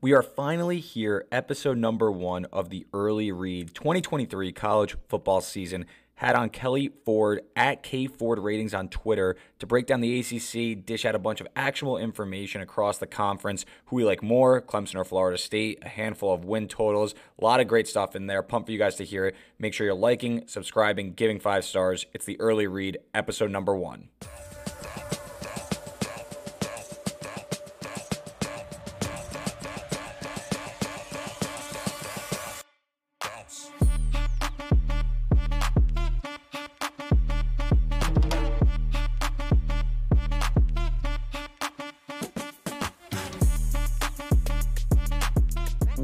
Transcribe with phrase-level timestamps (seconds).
[0.00, 5.86] We are finally here, episode number one of the early read 2023 college football season.
[6.14, 10.86] Had on Kelley Ford at K Ford Ratings on Twitter to break down the ACC,
[10.86, 14.94] dish out a bunch of actionable information across the conference, who we like more, Clemson
[14.94, 18.44] or Florida State, a handful of win totals, a lot of great stuff in there.
[18.44, 19.34] Pump for you guys to hear it.
[19.58, 22.06] Make sure you're liking, subscribing, giving five stars.
[22.14, 24.10] It's the early read, episode number one.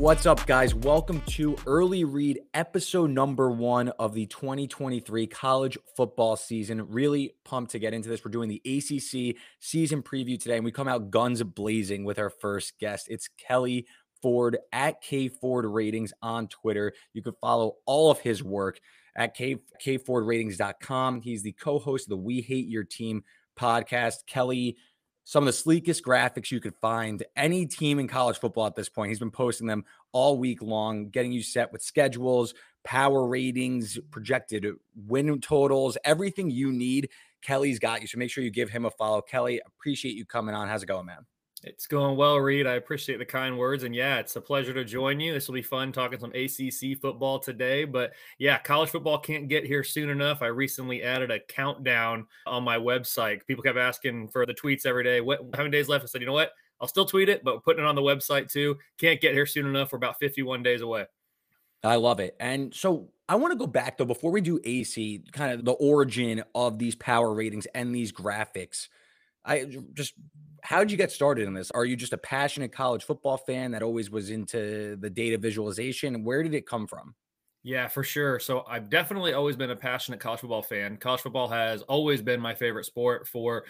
[0.05, 0.75] What's up, guys?
[0.75, 6.91] Welcome to Early Read, episode number one of the 2023 college football season.
[6.91, 8.23] Really pumped to get into this.
[8.23, 12.29] We're doing the ACC season preview today, and we come out guns blazing with our
[12.29, 13.07] first guest.
[13.09, 13.87] It's Kelley
[14.21, 16.93] Ford at K Ford Ratings on Twitter.
[17.15, 18.81] You can follow all of his work
[19.17, 21.23] at K, kfordratings.com.
[21.23, 23.25] He's the co host of the We Hate Your Team
[23.59, 24.27] podcast.
[24.27, 24.77] Kelley,
[25.25, 28.89] some of the sleekest graphics you could find any team in college football at this
[28.89, 29.09] point.
[29.09, 34.67] He's been posting them all week long, getting you set with schedules, power ratings, projected
[35.07, 37.09] win totals, everything you need.
[37.43, 38.07] Kelley's got you.
[38.07, 39.23] So make sure you give him a follow.
[39.23, 40.69] Kelley, appreciate you coming on.
[40.69, 41.27] How's it going, man?
[41.67, 42.67] It's going well, Reed.
[42.67, 43.85] I appreciate the kind words.
[43.85, 45.33] And yeah, it's a pleasure to join you.
[45.33, 47.87] This will be fun talking some ACC football today.
[47.87, 50.43] But yeah, college football can't get here soon enough.
[50.43, 53.47] I recently added a countdown on my website.
[53.47, 55.23] People kept asking for the tweets every day.
[55.23, 56.05] What, how many days left?
[56.05, 56.53] I said, you know what?
[56.83, 58.77] I'll still tweet it, but putting it on the website too.
[58.99, 59.91] Can't get here soon enough.
[59.91, 61.07] We're about 51 days away.
[61.83, 62.37] I love it.
[62.41, 65.73] And so I want to go back though, before we do AC, kind of the
[65.73, 68.89] origin of these power ratings and these graphics.
[69.47, 70.15] I just
[70.65, 71.71] how did you get started in this?
[71.71, 76.25] Are you just a passionate college football fan that always was into the data visualization?
[76.25, 77.15] Where did it come from?
[77.63, 78.41] Yeah, for sure.
[78.41, 80.97] So I've definitely always been a passionate college football fan.
[80.97, 83.65] College football has always been my favorite sport for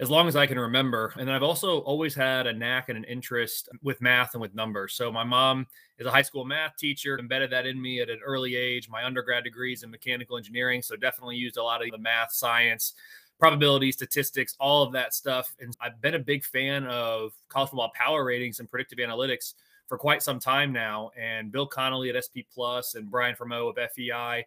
[0.00, 1.14] as long as I can remember.
[1.18, 4.94] And I've also always had a knack and an interest with math and with numbers.
[4.94, 5.66] So my mom
[5.98, 8.88] is a high school math teacher, embedded that in me at an early age.
[8.88, 12.94] My undergrad degrees in mechanical engineering, so definitely used a lot of the math, science,
[13.44, 15.54] probability, statistics, all of that stuff.
[15.60, 19.52] And I've been a big fan of college football power ratings and predictive analytics
[19.86, 21.10] for quite some time now.
[21.14, 24.46] And Bill Connelly at SP Plus and Brian Fremeau of FEI,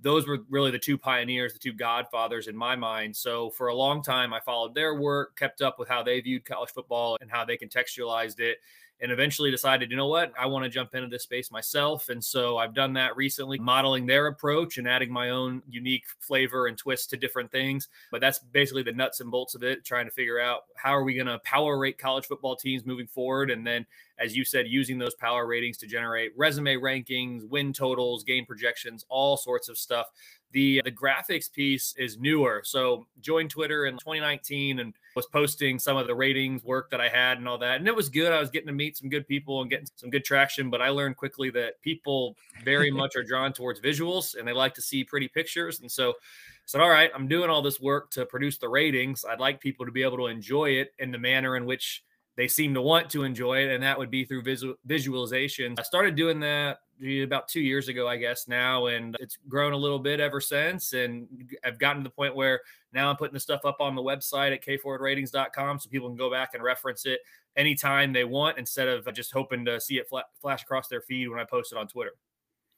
[0.00, 3.14] those were really the two pioneers, the two godfathers in my mind.
[3.14, 6.46] So for a long time, I followed their work, kept up with how they viewed
[6.46, 8.60] college football and how they contextualized it
[9.00, 12.08] and eventually decided, you know what, I want to jump into this space myself.
[12.08, 16.66] And so I've done that recently, modeling their approach and adding my own unique flavor
[16.66, 17.88] and twist to different things.
[18.10, 21.04] But that's basically the nuts and bolts of it, trying to figure out how are
[21.04, 23.50] we going to power rate college football teams moving forward.
[23.50, 23.86] And then,
[24.18, 29.04] as you said, using those power ratings to generate resume rankings, win totals, game projections,
[29.08, 30.08] all sorts of stuff
[30.52, 32.62] the the graphics piece is newer.
[32.64, 37.08] So joined Twitter in 2019 and was posting some of the ratings work that I
[37.08, 37.80] had and all that.
[37.80, 38.32] And it was good.
[38.32, 40.90] I was getting to meet some good people and getting some good traction, but I
[40.90, 45.02] learned quickly that people very much are drawn towards visuals and they like to see
[45.02, 45.80] pretty pictures.
[45.80, 46.14] And so I
[46.66, 49.24] said, all right, I'm doing all this work to produce the ratings.
[49.28, 52.04] I'd like people to be able to enjoy it in the manner in which
[52.36, 55.74] they seem to want to enjoy it, and that would be through visual, visualization.
[55.76, 56.78] I started doing that
[57.22, 60.92] about two years ago, I guess now, and it's grown a little bit ever since.
[60.92, 61.28] And
[61.64, 62.60] I've gotten to the point where
[62.92, 66.30] now I'm putting the stuff up on the website at kfordratings.com so people can go
[66.30, 67.20] back and reference it
[67.56, 70.08] anytime they want instead of just hoping to see it
[70.40, 72.12] flash across their feed when I post it on Twitter.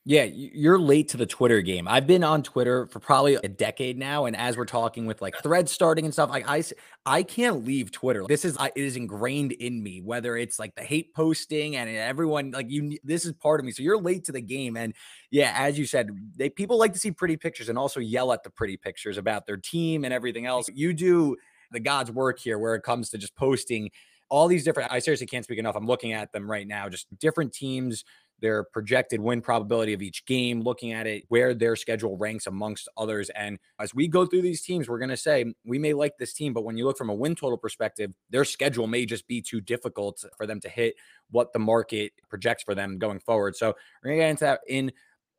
[0.07, 1.87] Yeah, you're late to the Twitter game.
[1.87, 5.35] I've been on Twitter for probably a decade now, and as we're talking with like
[5.43, 6.65] threads starting and stuff, like I,
[7.05, 8.25] I can't leave Twitter.
[8.27, 10.01] This is it is ingrained in me.
[10.01, 13.73] Whether it's like the hate posting and everyone like you, this is part of me.
[13.73, 14.95] So you're late to the game, and
[15.31, 18.43] yeah, as you said, they people like to see pretty pictures and also yell at
[18.43, 20.71] the pretty pictures about their team and everything else.
[20.75, 21.37] You do
[21.73, 23.91] the God's work here, where it comes to just posting
[24.31, 24.91] all these different.
[24.91, 25.77] I seriously can't speak enough.
[25.77, 28.03] I'm looking at them right now, just different teams
[28.41, 32.89] their projected win probability of each game, looking at it, where their schedule ranks amongst
[32.97, 33.31] others.
[33.31, 36.19] And as we go through these teams, we're going to say mm, we may like
[36.19, 39.27] this team, but when you look from a win total perspective, their schedule may just
[39.27, 40.95] be too difficult for them to hit
[41.31, 43.57] what the market projects for them going forward.
[43.57, 44.93] So we're going to get into that in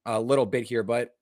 [0.05, 1.15] a little bit here, but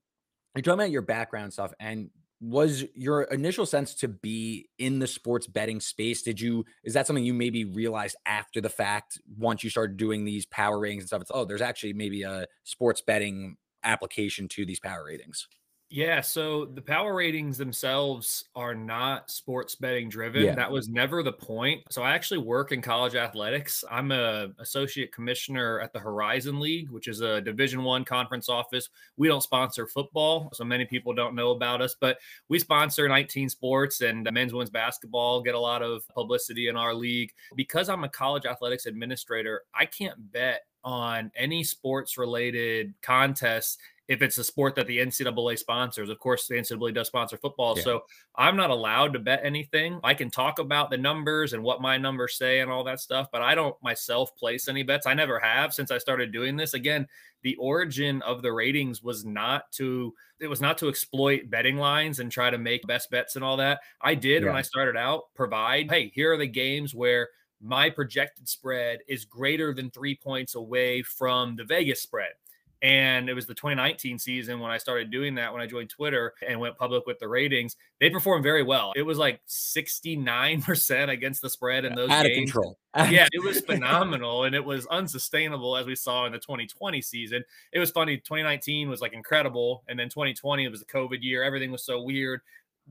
[0.56, 2.10] you're talking about your background stuff and
[2.42, 7.06] was your initial sense to be in the sports betting space did you is that
[7.06, 11.08] something you maybe realized after the fact once you started doing these power ratings and
[11.10, 15.48] stuff it's oh there's actually maybe a sports betting application to these power ratings
[15.92, 20.44] Yeah, so the power ratings themselves are not sports betting driven.
[20.44, 20.54] Yeah.
[20.54, 21.82] That was never the point.
[21.90, 23.84] So I actually work in college athletics.
[23.90, 28.90] I'm a associate commissioner at the Horizon League, which is a Division 1 conference office.
[29.18, 32.20] We don't sponsor football, so many people don't know about us, but
[32.50, 36.94] we sponsor 19 sports and men's women's basketball get a lot of publicity in our
[36.94, 37.32] league.
[37.56, 43.78] Because I'm a college athletics administrator, I can't bet on any sports related contests
[44.10, 46.10] if it's a sport that the NCAA sponsors.
[46.10, 47.76] Of course, the NCAA does sponsor football.
[47.78, 47.84] Yeah.
[47.84, 48.02] So
[48.36, 50.00] I'm not allowed to bet anything.
[50.04, 53.28] I can talk about the numbers and what my numbers say and all that stuff,
[53.32, 55.06] but I don't myself place any bets.
[55.06, 56.74] I never have since I started doing this.
[56.74, 57.08] Again,
[57.44, 62.20] the origin of the ratings was not to it was not to exploit betting lines
[62.20, 63.80] and try to make best bets and all that.
[64.02, 64.50] I did yeah.
[64.50, 67.30] when I started out provide, hey, here are the games where
[67.62, 72.32] my projected spread is greater than 3 points away from the Vegas spread.
[72.82, 76.34] And it was the 2019 season when I started doing that when I joined Twitter
[76.48, 77.76] and went public with the ratings.
[78.00, 78.94] They performed very well.
[78.96, 82.50] It was like 69% against the spread in those out games.
[82.50, 82.80] of control.
[83.10, 87.44] yeah, it was phenomenal and it was unsustainable as we saw in the 2020 season.
[87.74, 88.16] It was funny.
[88.18, 89.84] 2019 was like incredible.
[89.90, 91.44] And then 2020, it was the COVID year.
[91.44, 92.40] Everything was so weird.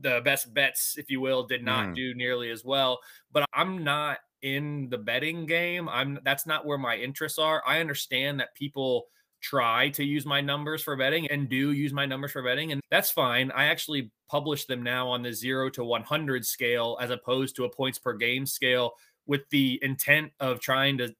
[0.01, 1.95] The best bets, if you will, did not mm.
[1.95, 2.99] do nearly as well.
[3.31, 5.89] But I'm not in the betting game.
[5.89, 7.61] I'm that's not where my interests are.
[7.65, 9.07] I understand that people
[9.41, 12.71] try to use my numbers for betting and do use my numbers for betting.
[12.71, 13.51] And that's fine.
[13.51, 17.69] I actually publish them now on the zero to 100 scale as opposed to a
[17.69, 18.93] points per game scale
[19.25, 21.13] with the intent of trying to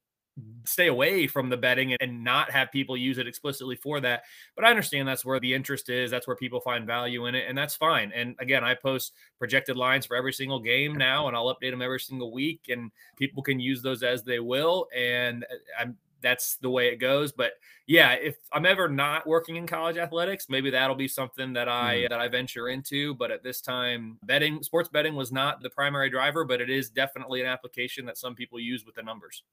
[0.66, 4.24] stay away from the betting and not have people use it explicitly for that.
[4.56, 6.12] But I understand that's where the interest is.
[6.12, 7.45] That's where people find value in it.
[7.48, 8.12] And that's fine.
[8.13, 11.81] And again, I post projected lines for every single game now, and I'll update them
[11.81, 12.62] every single week.
[12.69, 14.88] And people can use those as they will.
[14.95, 17.31] And uh, I'm that's the way it goes.
[17.31, 17.54] But
[17.88, 21.98] yeah, if I'm ever not working in college athletics, maybe that'll be something that I
[21.98, 22.10] mm.
[22.10, 23.16] that I venture into.
[23.16, 26.89] But at this time, betting sports betting was not the primary driver, but it is
[26.89, 29.44] definitely an application that some people use with the numbers.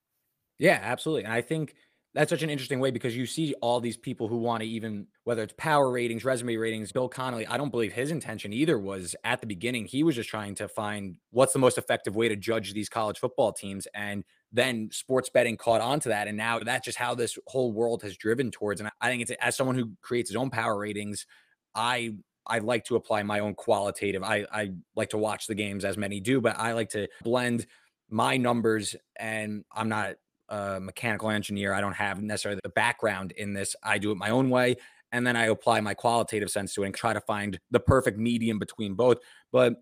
[0.59, 1.25] Yeah, absolutely.
[1.25, 1.75] And I think
[2.17, 5.07] that's such an interesting way because you see all these people who want to even
[5.25, 6.91] whether it's power ratings, resume ratings.
[6.91, 9.85] Bill Connelly, I don't believe his intention either was at the beginning.
[9.85, 13.19] He was just trying to find what's the most effective way to judge these college
[13.19, 13.87] football teams.
[13.95, 16.29] And then sports betting caught on to that.
[16.29, 18.81] And now that's just how this whole world has driven towards.
[18.81, 21.27] And I think it's as someone who creates his own power ratings,
[21.75, 22.15] I
[22.47, 24.23] I like to apply my own qualitative.
[24.23, 27.67] I, I like to watch the games as many do, but I like to blend
[28.09, 30.15] my numbers and I'm not
[30.49, 31.75] a mechanical engineer.
[31.75, 33.75] I don't have necessarily the background in this.
[33.83, 34.77] I do it my own way.
[35.13, 38.19] And then I apply my qualitative sense to it and try to find the perfect
[38.19, 39.19] medium between both.
[39.51, 39.75] But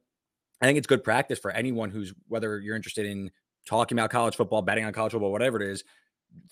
[0.60, 3.31] I think it's good practice for anyone who's, whether you're interested in
[3.64, 5.84] talking about college football, betting on college football, whatever it is,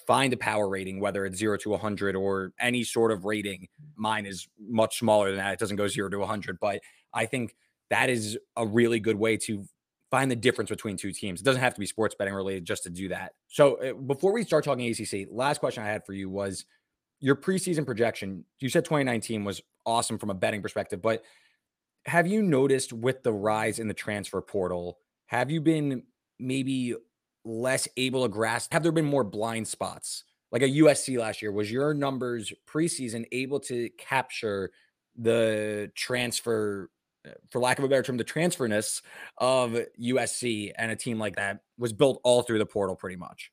[0.07, 3.69] find a power rating, whether it's zero to 100 or any sort of rating.
[3.97, 5.55] Mine is much smaller than that.
[5.55, 6.81] It doesn't go zero to 100, but
[7.13, 7.55] I think
[7.91, 9.65] that is a really good way to
[10.11, 11.41] find the difference between two teams.
[11.41, 13.33] It doesn't have to be sports betting related just to do that.
[13.49, 16.65] So uh, before we start talking ACC, last question I had for you was
[17.21, 18.45] your preseason projection.
[18.61, 21.23] You said 2019 was awesome from a betting perspective, but
[22.05, 26.03] have you noticed with the rise in the transfer portal, have you been
[26.39, 26.95] maybe
[27.45, 28.73] less able to grasp?
[28.73, 30.25] Have there been more blind spots?
[30.51, 34.71] Like a USC last year, was your numbers preseason able to capture
[35.17, 36.91] the transfer
[37.27, 39.01] uh, for lack of a better term, the transferness
[39.39, 43.51] of USC and a team like that was built all through the portal pretty much.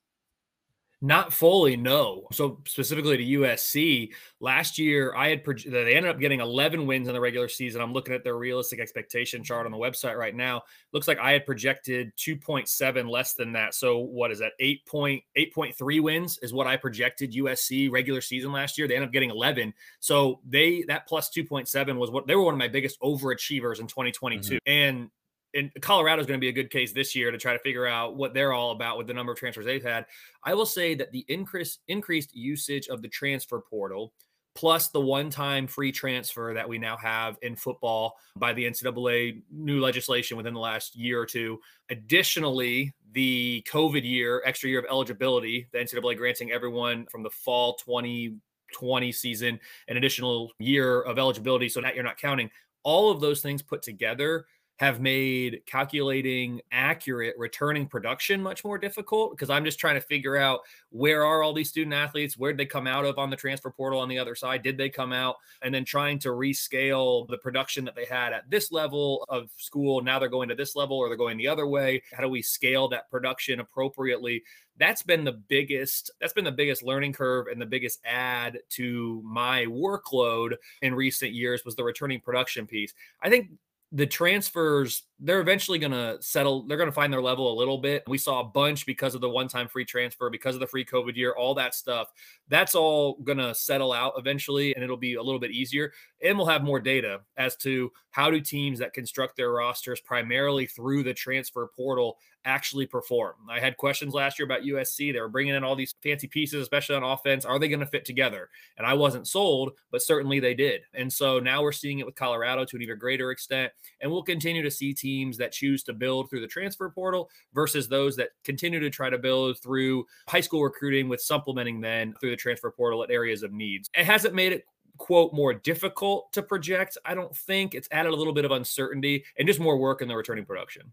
[1.02, 2.28] Not fully, no.
[2.34, 7.14] So specifically to USC, last year I had they ended up getting 11 wins in
[7.14, 7.80] the regular season.
[7.82, 10.64] I'm looking at their realistic expectation chart on the website right now.
[10.92, 13.76] Looks like I had projected 2.7 less than that.
[13.76, 14.52] So what is that?
[14.62, 18.86] 8.8.3 wins is what I projected USC regular season last year.
[18.86, 19.74] They ended up getting 11.
[20.02, 23.88] So they that plus 2.7 was what they were one of my biggest overachievers in
[23.88, 24.56] 2022.
[24.56, 24.58] Mm-hmm.
[24.66, 25.10] And
[25.54, 27.88] and Colorado is going to be a good case this year to try to figure
[27.88, 30.06] out what they're all about with the number of transfers they've had.
[30.44, 34.14] I will say that the increase increased usage of the transfer portal
[34.56, 39.80] plus the one-time free transfer that we now have in football by the NCAA new
[39.80, 41.60] legislation within the last year or two.
[41.90, 47.76] Additionally, the COVID year, extra year of eligibility, the NCAA granting everyone from the fall
[47.76, 52.50] 2020 season an additional year of eligibility so that you're not counting.
[52.84, 54.46] All of those things put together
[54.80, 60.38] have made calculating accurate returning production much more difficult because I'm just trying to figure
[60.38, 62.38] out where are all these student athletes?
[62.38, 64.64] Where did they come out of on the transfer portal on the other side?
[64.64, 65.36] Did they come out?
[65.62, 70.02] And then trying to rescale the production that they had at this level of school.
[70.02, 72.02] Now they're going to this level or they're going the other way.
[72.14, 74.44] How do we scale that production appropriately?
[74.78, 79.22] that's been the biggest that's been the biggest learning curve and the biggest add to
[79.26, 82.94] my workload in recent years was the returning production piece.
[83.22, 83.50] I think
[83.92, 87.80] the transfers they're eventually going to settle they're going to find their level a little
[87.80, 90.68] bit we saw a bunch because of the one time free transfer because of the
[90.68, 92.12] free covid year all that stuff.
[92.50, 95.92] That's all going to settle out eventually and it'll be a little bit easier
[96.24, 100.68] and we'll have more data as to how do teams that construct their rosters primarily
[100.68, 103.36] through the transfer portal actually perform.
[103.50, 105.14] I had questions last year about USC.
[105.14, 107.46] They were bringing in all these fancy pieces, especially on offense.
[107.46, 108.50] Are they going to fit together?
[108.78, 110.82] And I wasn't sold, but certainly they did.
[110.94, 113.72] And so now we're seeing it with Colorado to an even greater extent.
[114.02, 117.88] And we'll continue to see teams that choose to build through the transfer portal versus
[117.88, 122.32] those that continue to try to build through high school recruiting with supplementing then through
[122.32, 123.90] the transfer portal at areas of needs.
[123.96, 124.66] It hasn't made it
[125.00, 126.98] quote more difficult to project.
[127.06, 130.08] I don't think it's added a little bit of uncertainty and just more work in
[130.08, 130.92] the returning production.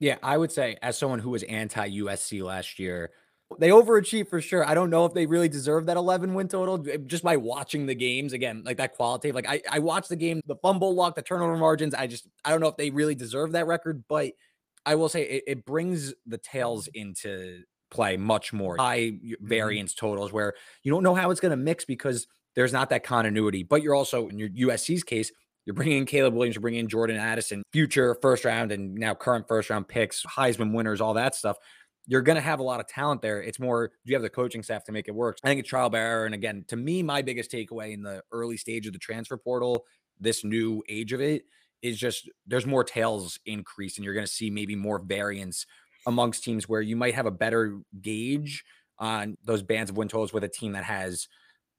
[0.00, 3.10] Yeah, I would say as someone who was anti USC last year,
[3.58, 4.66] they overachieved for sure.
[4.66, 7.94] I don't know if they really deserve that 11 win total just by watching the
[7.94, 9.34] games again, like that qualitative.
[9.34, 11.92] Like I, I watched the game, the fumble luck, the turnover margins.
[11.94, 14.32] I just, I don't know if they really deserve that record, but
[14.86, 19.46] I will say it, it brings the tails into play much more high mm-hmm.
[19.46, 23.02] variance totals where you don't know how it's going to mix because there's not that
[23.02, 23.64] continuity.
[23.64, 25.32] But you're also in your USC's case,
[25.66, 29.14] you're bringing in Caleb Williams, you're bringing in Jordan Addison, future first round and now
[29.14, 31.56] current first round picks, Heisman winners, all that stuff.
[32.06, 33.42] You're going to have a lot of talent there.
[33.42, 35.38] It's more, do you have the coaching staff to make it work?
[35.44, 36.24] I think it's trial by error.
[36.24, 39.84] And again, to me, my biggest takeaway in the early stage of the transfer portal,
[40.18, 41.44] this new age of it,
[41.82, 45.66] is just there's more tails increase and you're going to see maybe more variance
[46.06, 48.64] amongst teams where you might have a better gauge
[48.98, 51.28] on those bands of win totals with a team that has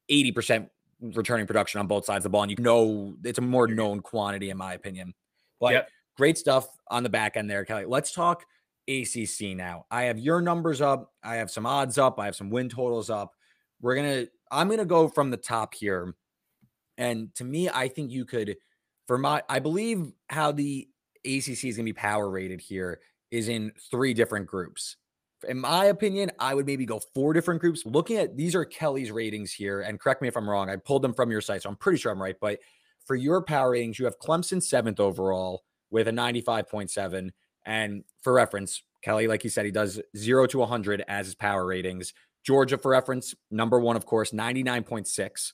[0.09, 0.69] 80%
[1.01, 2.43] returning production on both sides of the ball.
[2.43, 5.13] And you know, it's a more known quantity, in my opinion.
[5.60, 5.89] But yep.
[6.17, 7.86] great stuff on the back end there, Kelley.
[7.86, 8.46] Let's talk
[8.88, 9.86] ACC now.
[9.91, 11.12] I have your numbers up.
[11.24, 12.20] I have some odds up.
[12.20, 13.34] I have some win totals up.
[13.81, 16.15] We're going to, I'm going to go from the top here.
[16.98, 18.58] And to me, I think you could,
[19.08, 20.88] for my, I believe how the
[21.25, 23.00] ACC is going to be power rated here
[23.31, 24.98] is in three different groups
[25.48, 27.86] in my opinion, I would maybe go four different groups.
[27.86, 30.69] Looking at these are Kelley's ratings here, and correct me if I'm wrong.
[30.69, 32.36] I pulled them from your site, so I'm pretty sure I'm right.
[32.39, 32.60] But
[33.05, 37.29] for your power ratings, you have Clemson seventh overall with a 95.7.
[37.65, 41.65] And for reference, Kelley, like he said, he does zero to 100 as his power
[41.65, 42.13] ratings.
[42.43, 45.53] Georgia, for reference, number one, of course, 99.6.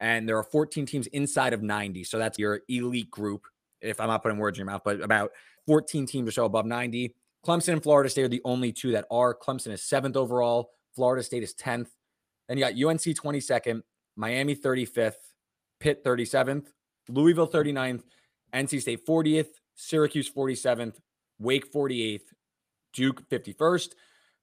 [0.00, 2.04] And there are 14 teams inside of 90.
[2.04, 3.46] So that's your elite group,
[3.80, 5.32] if I'm not putting words in your mouth, but about
[5.66, 7.14] 14 teams or so above 90.
[7.46, 9.34] Clemson and Florida State are the only two that are.
[9.34, 10.70] Clemson is seventh overall.
[10.94, 11.88] Florida State is 10th.
[12.48, 13.82] Then you got UNC 22nd,
[14.16, 15.14] Miami 35th,
[15.80, 16.66] Pitt 37th,
[17.08, 18.02] Louisville 39th,
[18.52, 20.96] NC State 40th, Syracuse 47th,
[21.38, 22.20] Wake 48th,
[22.92, 23.94] Duke 51st,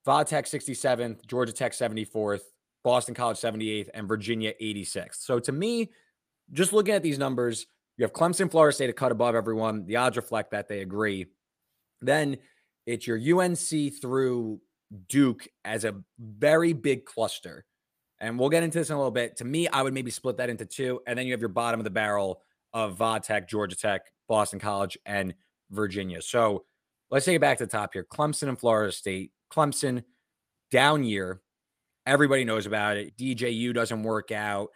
[0.06, 2.42] Va Tech 67th, Georgia Tech 74th,
[2.84, 5.16] Boston College 78th, and Virginia 86th.
[5.16, 5.92] So to me,
[6.52, 9.86] just looking at these numbers, you have Clemson, Florida State a cut above everyone.
[9.86, 11.28] The odds reflect that they agree.
[12.02, 12.38] Then
[12.86, 14.60] it's your UNC through
[15.08, 17.66] Duke as a very big cluster.
[18.20, 19.38] And we'll get into this in a little bit.
[19.38, 21.02] To me, I would maybe split that into two.
[21.08, 22.42] And then you have your bottom of the barrel
[22.74, 25.34] of Va Tech, Georgia Tech, Boston College, and
[25.72, 26.22] Virginia.
[26.22, 26.66] So
[27.12, 28.06] let's take it back to the top here.
[28.12, 29.32] Clemson and Florida State.
[29.54, 30.04] Clemson,
[30.70, 31.42] down year.
[32.06, 33.16] Everybody knows about it.
[33.18, 34.70] DJU doesn't work out.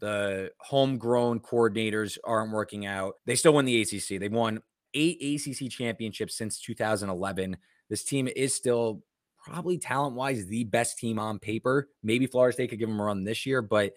[0.00, 3.14] The homegrown coordinators aren't working out.
[3.26, 4.20] They still win the ACC.
[4.20, 4.60] They won
[4.94, 7.56] eight ACC championships since 2011.
[7.88, 9.02] This team is still
[9.42, 11.88] probably talent wise the best team on paper.
[12.02, 13.92] Maybe Florida State could give them a run this year, but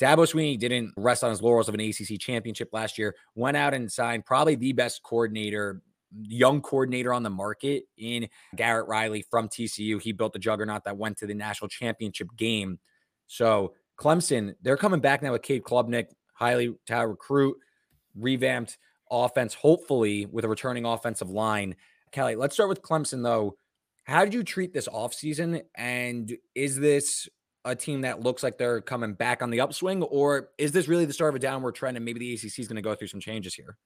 [0.00, 3.14] Dabo Swinney didn't rest on his laurels of an ACC championship last year.
[3.34, 5.82] Went out and signed probably the best coordinator,
[6.22, 10.00] young coordinator on the market in Garrett Riley from TCU.
[10.00, 12.78] He built the juggernaut that went to the national championship game.
[13.26, 17.56] So Clemson, they're coming back now with Cade Klubnik, highly touted recruit,
[18.16, 18.78] revamped
[19.10, 21.76] offense, hopefully with a returning offensive line.
[22.12, 23.56] Kelley, let's start with Clemson though.
[24.04, 25.62] How did you treat this offseason?
[25.74, 27.28] And is this
[27.64, 31.04] a team that looks like they're coming back on the upswing, or is this really
[31.04, 33.08] the start of a downward trend and maybe the ACC is going to go through
[33.08, 33.76] some changes here?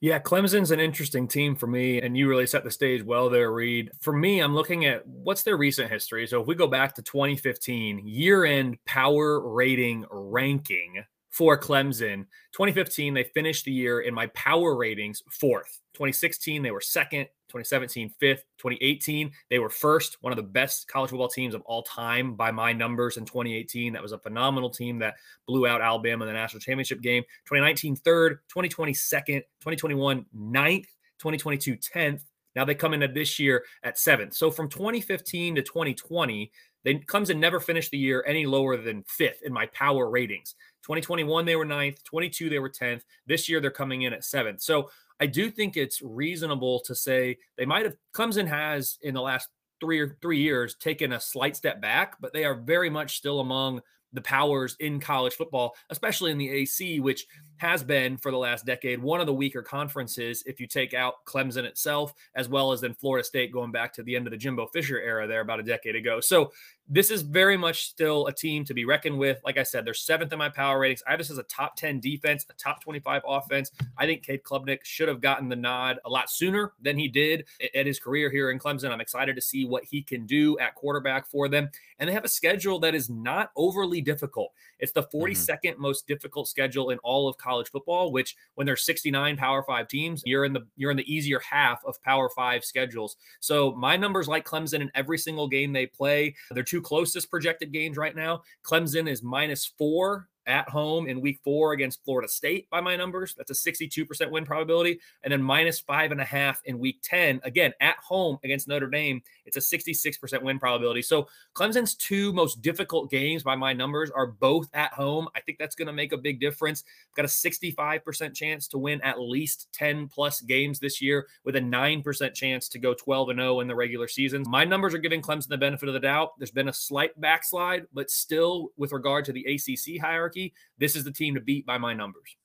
[0.00, 3.50] Yeah, Clemson's an interesting team for me, and you really set the stage well there,
[3.50, 3.90] Reed.
[4.00, 6.26] For me, I'm looking at what's their recent history.
[6.26, 11.02] So if we go back to 2015, year end power rating ranking
[11.36, 12.24] for Clemson.
[12.52, 15.82] 2015, they finished the year in my power ratings fourth.
[15.92, 17.26] 2016, they were second.
[17.48, 18.44] 2017, fifth.
[18.56, 22.50] 2018, they were first, one of the best college football teams of all time by
[22.50, 23.92] my numbers in 2018.
[23.92, 25.16] That was a phenomenal team that
[25.46, 27.22] blew out Alabama in the national championship game.
[27.44, 28.38] 2019, third.
[28.48, 29.42] 2020, second.
[29.60, 30.88] 2021, ninth.
[31.18, 32.22] 2022, 10th.
[32.54, 34.32] Now they come into this year at seventh.
[34.32, 36.50] So from 2015 to 2020,
[36.86, 40.54] they Clemson never finished the year any lower than fifth in my power ratings.
[40.86, 43.02] 2021 they were ninth, 22 they were 10th.
[43.26, 44.62] This year they're coming in at seventh.
[44.62, 44.88] So
[45.18, 49.48] I do think it's reasonable to say they might have Clemson has in the last
[49.80, 53.40] three or three years taken a slight step back, but they are very much still
[53.40, 53.80] among
[54.16, 57.26] the powers in college football, especially in the AC, which
[57.58, 61.24] has been for the last decade one of the weaker conferences if you take out
[61.24, 64.36] Clemson itself, as well as then Florida State going back to the end of the
[64.36, 66.20] Jimbo Fisher era there about a decade ago.
[66.20, 66.52] So
[66.88, 69.40] this is very much still a team to be reckoned with.
[69.44, 71.02] Like I said, they're seventh in my power ratings.
[71.06, 73.72] I have this as a top 10 defense, a top 25 offense.
[73.98, 77.46] I think Cade Klubnik should have gotten the nod a lot sooner than he did
[77.74, 78.90] at his career here in Clemson.
[78.90, 81.68] I'm excited to see what he can do at quarterback for them.
[81.98, 84.52] And they have a schedule that is not overly difficult.
[84.78, 85.82] It's the 42nd mm-hmm.
[85.82, 90.22] most difficult schedule in all of college football, which when there's 69 Power 5 teams,
[90.26, 93.16] you're in the you're in the easier half of Power 5 schedules.
[93.40, 96.34] So my numbers like Clemson in every single game they play.
[96.50, 101.40] Their two closest projected games right now, Clemson is minus 4 at home in week
[101.42, 103.34] four against Florida State by my numbers.
[103.36, 105.00] That's a 62% win probability.
[105.22, 108.88] And then minus five and a half in week 10, again, at home against Notre
[108.88, 109.22] Dame.
[109.44, 111.02] It's a 66% win probability.
[111.02, 115.28] So Clemson's two most difficult games by my numbers are both at home.
[115.34, 116.84] I think that's going to make a big difference.
[117.16, 121.60] Got a 65% chance to win at least 10 plus games this year with a
[121.60, 124.44] 9% chance to go 12 and 0 in the regular season.
[124.46, 126.38] My numbers are giving Clemson the benefit of the doubt.
[126.38, 130.35] There's been a slight backslide, but still with regard to the ACC hierarchy,
[130.78, 132.36] this is the team to beat by my numbers.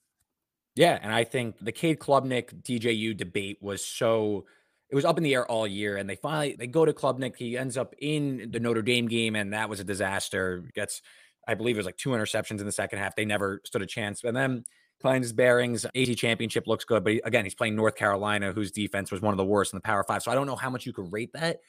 [0.76, 4.46] Yeah, and I think the Cade Klubnik DJU debate was so
[4.90, 7.36] it was up in the air all year, and they finally they go to Klubnik.
[7.38, 10.64] He ends up in the Notre Dame game, and that was a disaster.
[10.74, 11.02] Gets,
[11.48, 13.16] I believe, it was like two interceptions in the second half.
[13.16, 14.24] They never stood a chance.
[14.24, 14.64] And then
[15.04, 15.86] his bearings.
[15.96, 19.34] AC championship looks good, but he, again, he's playing North Carolina, whose defense was one
[19.34, 20.24] of the worst in the Power Five.
[20.24, 21.60] So I don't know how much you could rate that,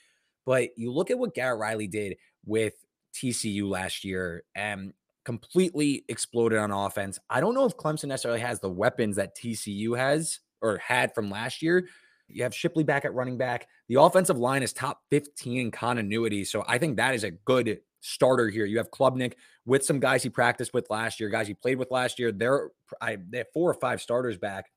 [0.44, 2.74] but you look at what Garrett Riley did with
[3.14, 4.92] TCU last year, and
[5.24, 7.18] completely exploded on offense.
[7.30, 11.30] I don't know if Clemson necessarily has the weapons that TCU has or had from
[11.30, 11.86] last year.
[12.28, 13.68] You have Shipley back at running back.
[13.88, 16.44] The offensive line is top 15 in continuity.
[16.44, 18.64] So I think that is a good starter here.
[18.64, 21.90] You have Klubnik with some guys he practiced with last year, guys he played with
[21.90, 22.32] last year.
[22.32, 24.70] They're I, they have four or five starters back.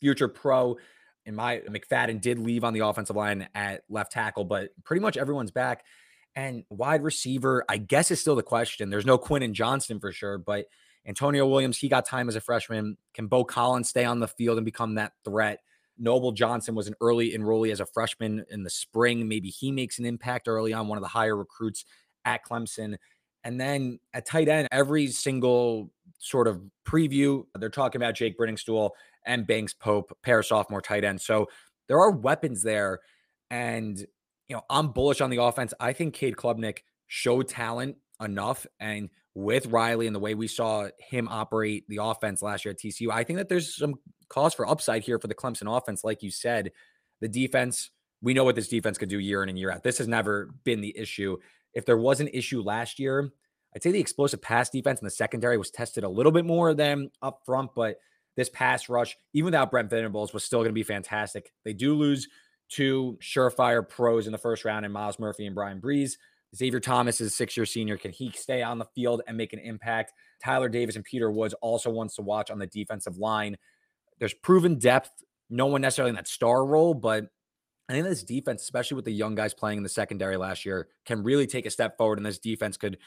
[0.00, 0.76] Future pro.
[1.24, 5.16] And my McFadden did leave on the offensive line at left tackle, but pretty much
[5.16, 5.84] everyone's back.
[6.34, 8.90] And wide receiver, I guess, is still the question.
[8.90, 10.66] There's no Quinn and Johnston for sure, but
[11.06, 12.96] Antonio Williams, he got time as a freshman.
[13.12, 15.60] Can Beaux Collins stay on the field and become that threat?
[15.98, 19.28] Noble Johnson was an early enrollee as a freshman in the spring.
[19.28, 21.84] Maybe he makes an impact early on, one of the higher recruits
[22.24, 22.96] at Clemson.
[23.44, 28.90] And then at tight end, every single sort of preview, they're talking about Jake Briningstool
[29.26, 31.20] and Banks Pope, pair sophomore tight end.
[31.20, 31.48] So
[31.88, 33.00] there are weapons there.
[33.50, 34.06] And
[34.52, 35.72] you know, I'm bullish on the offense.
[35.80, 38.66] I think Cade Klubnik showed talent enough.
[38.78, 42.78] And with Riley and the way we saw him operate the offense last year at
[42.78, 43.94] TCU, I think that there's some
[44.28, 46.04] cause for upside here for the Clemson offense.
[46.04, 46.70] Like you said,
[47.22, 47.88] the defense,
[48.20, 49.84] we know what this defense could do year in and year out.
[49.84, 51.38] This has never been the issue.
[51.72, 53.32] If there was an issue last year,
[53.74, 56.74] I'd say the explosive pass defense in the secondary was tested a little bit more
[56.74, 57.96] than up front, but
[58.36, 61.52] this pass rush, even without Brent Venables, was still going to be fantastic.
[61.64, 62.28] They do lose
[62.72, 66.16] two surefire pros in the first round in Myles Murphy and Bryan Bresee.
[66.54, 67.96] Xavier Thomas is a six year senior.
[67.96, 70.12] Can he stay on the field and make an impact?
[70.42, 73.56] Tyler Davis and Peter Woods also wants to watch on the defensive line.
[74.18, 75.10] There's proven depth,
[75.48, 77.26] no one necessarily in that star role, but
[77.88, 80.88] I think this defense, especially with the young guys playing in the secondary last year,
[81.04, 82.18] can really take a step forward.
[82.18, 82.98] And this defense could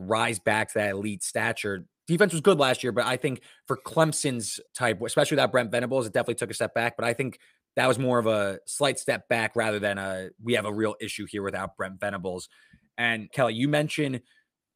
[0.00, 1.86] rise back to that elite stature.
[2.06, 6.06] Defense was good last year, but I think for Clemson's type, especially without Brent Venables,
[6.06, 6.96] it definitely took a step back.
[6.96, 7.38] But I think
[7.76, 10.94] that was more of a slight step back rather than a we have a real
[11.00, 12.48] issue here without Brent Venables.
[12.96, 14.20] And Kelley, you mentioned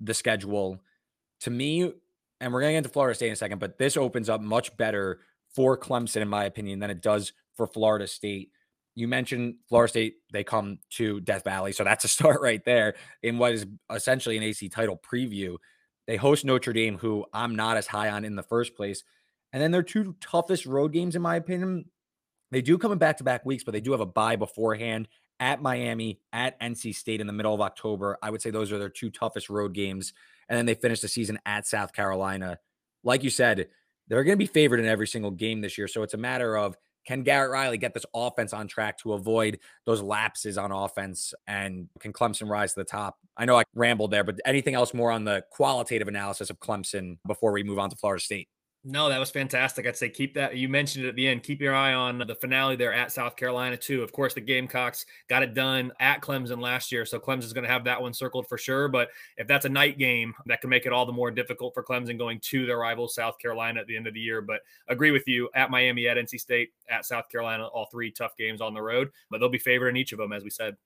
[0.00, 0.80] the schedule.
[1.42, 1.92] To me,
[2.40, 4.40] and we're going to get into Florida State in a second, but this opens up
[4.40, 5.20] much better
[5.54, 8.50] for Clemson, in my opinion, than it does for Florida State.
[8.96, 11.70] You mentioned Florida State, they come to Death Valley.
[11.70, 15.56] So that's a start right there in what is essentially an AC title preview.
[16.08, 19.04] They host Notre Dame, who I'm not as high on in the first place.
[19.52, 21.84] And then their two toughest road games, in my opinion,
[22.50, 25.08] they do come in back to back weeks, but they do have a bye beforehand
[25.40, 28.18] at Miami, at NC State in the middle of October.
[28.22, 30.12] I would say those are their two toughest road games.
[30.48, 32.58] And then they finish the season at South Carolina.
[33.04, 33.68] Like you said,
[34.08, 35.88] they're going to be favored in every single game this year.
[35.88, 39.60] So it's a matter of can Garrett Riley get this offense on track to avoid
[39.86, 41.32] those lapses on offense?
[41.46, 43.16] And can Clemson rise to the top?
[43.36, 47.18] I know I rambled there, but anything else more on the qualitative analysis of Clemson
[47.26, 48.48] before we move on to Florida State?
[48.90, 49.86] No, that was fantastic.
[49.86, 50.56] I'd say keep that.
[50.56, 51.42] You mentioned it at the end.
[51.42, 54.02] Keep your eye on the finale there at South Carolina, too.
[54.02, 57.04] Of course, the Gamecocks got it done at Clemson last year.
[57.04, 58.88] So Clemson's going to have that one circled for sure.
[58.88, 61.84] But if that's a night game, that can make it all the more difficult for
[61.84, 64.40] Clemson going to their rival, South Carolina, at the end of the year.
[64.40, 68.38] But agree with you at Miami, at NC State, at South Carolina, all three tough
[68.38, 69.10] games on the road.
[69.30, 70.78] But they'll be favored in each of them, as we said.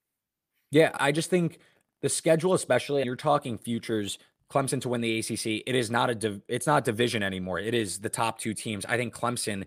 [0.71, 1.59] Yeah, I just think
[2.01, 4.19] the schedule, especially, you're talking futures
[4.53, 5.63] Clemson to win the ACC.
[5.65, 7.59] It is not a div- it's not division anymore.
[7.59, 8.85] It is the top two teams.
[8.85, 9.65] I think Clemson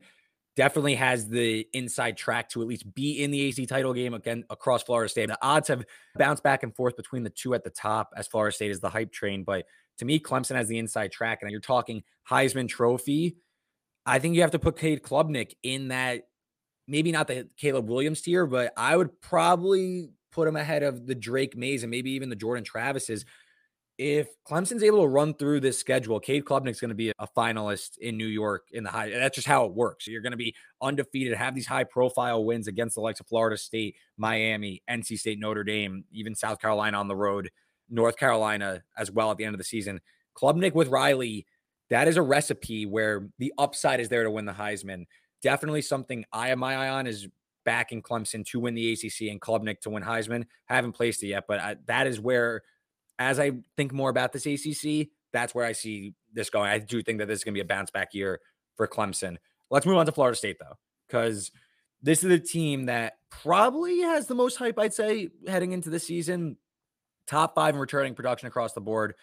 [0.55, 4.44] definitely has the inside track to at least be in the AC title game again
[4.49, 5.27] across Florida State.
[5.27, 5.85] The odds have
[6.16, 8.88] bounced back and forth between the two at the top as Florida State is the
[8.88, 9.66] hype train, but
[9.99, 13.37] to me Clemson has the inside track and you're talking Heisman trophy.
[14.07, 16.29] I think you have to put Cade Klubnik in that
[16.87, 21.14] maybe not the Caleb Williams tier, but I would probably put him ahead of the
[21.14, 23.25] Drake Mayes and maybe even the Jordan Travises
[23.98, 27.96] if Clemson's able to run through this schedule, Cade Klubnik's going to be a finalist
[27.98, 29.09] in New York in the high.
[29.09, 30.06] That's just how it works.
[30.06, 33.56] You're going to be undefeated, have these high profile wins against the likes of Florida
[33.56, 37.50] State, Miami, NC State, Notre Dame, even South Carolina on the road,
[37.88, 40.00] North Carolina as well at the end of the season.
[40.37, 41.46] Klubnik with Riley,
[41.88, 45.06] that is a recipe where the upside is there to win the Heisman.
[45.42, 47.28] Definitely something I have my eye on is
[47.64, 50.44] backing Clemson to win the ACC and Klubnik to win Heisman.
[50.66, 52.62] Haven't placed it yet, but I, that is where
[53.18, 56.70] as I think more about this ACC, that's where I see this going.
[56.70, 58.40] I do think that this is going to be a bounce back year
[58.76, 59.37] for Clemson.
[59.70, 60.76] Let's move on to Florida State, though,
[61.07, 61.50] because
[62.02, 65.98] this is a team that probably has the most hype, I'd say, heading into the
[65.98, 66.57] season.
[67.26, 69.14] Top five in returning production across the board.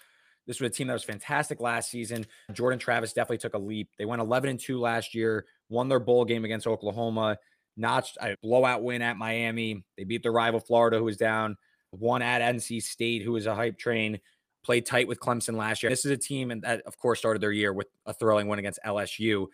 [0.46, 2.26] This was a team that was fantastic last season.
[2.52, 3.90] Jordan Travis definitely took a leap.
[3.98, 7.38] They went 11 and 2 last year, won their bowl game against Oklahoma,
[7.78, 9.86] notched a blowout win at Miami.
[9.98, 11.56] They beat their rival Florida, who was down
[12.00, 14.20] one at NC State, who was a hype train,
[14.64, 15.90] played tight with Clemson last year.
[15.90, 18.60] This is a team and that, of course, started their year with a thrilling win
[18.60, 19.48] against LSU.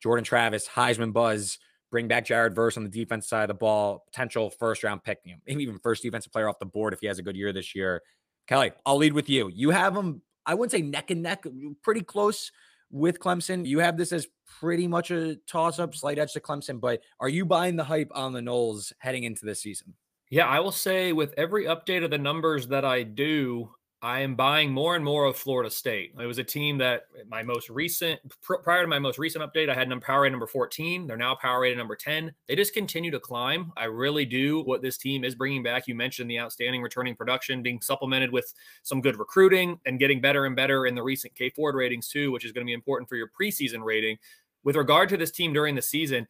[0.00, 1.58] Jordan Travis, Heisman buzz,
[1.90, 5.18] bring back Jared Verse on the defense side of the ball, potential first round pick,
[5.24, 7.36] you know, maybe even first defensive player off the board if he has a good
[7.36, 8.02] year this year.
[8.46, 9.50] Kelley, I'll lead with you.
[9.52, 11.44] You have them, I wouldn't say neck and neck,
[11.82, 12.50] pretty close
[12.90, 13.66] with Clemson.
[13.66, 14.26] You have this as
[14.60, 18.10] pretty much a toss up, slight edge to Clemson, but are you buying the hype
[18.14, 19.94] on the Noles heading into this season?
[20.30, 23.70] Yeah, I will say with every update of the numbers that I do,
[24.02, 26.12] I am buying more and more of Florida State.
[26.20, 29.68] It was a team that eh, my most recent, prior to my most recent update,
[29.68, 31.06] I had them power rate number 14.
[31.06, 32.32] They're now power rated number 10.
[32.46, 33.72] They just continue to climb.
[33.76, 35.88] I really do what this team is bringing back.
[35.88, 40.44] You mentioned the outstanding returning production being supplemented with some good recruiting and getting better
[40.44, 43.08] and better in the recent K Ford ratings too, which is going to be important
[43.08, 44.16] for your preseason rating.
[44.62, 46.28] With regard to this team during the season,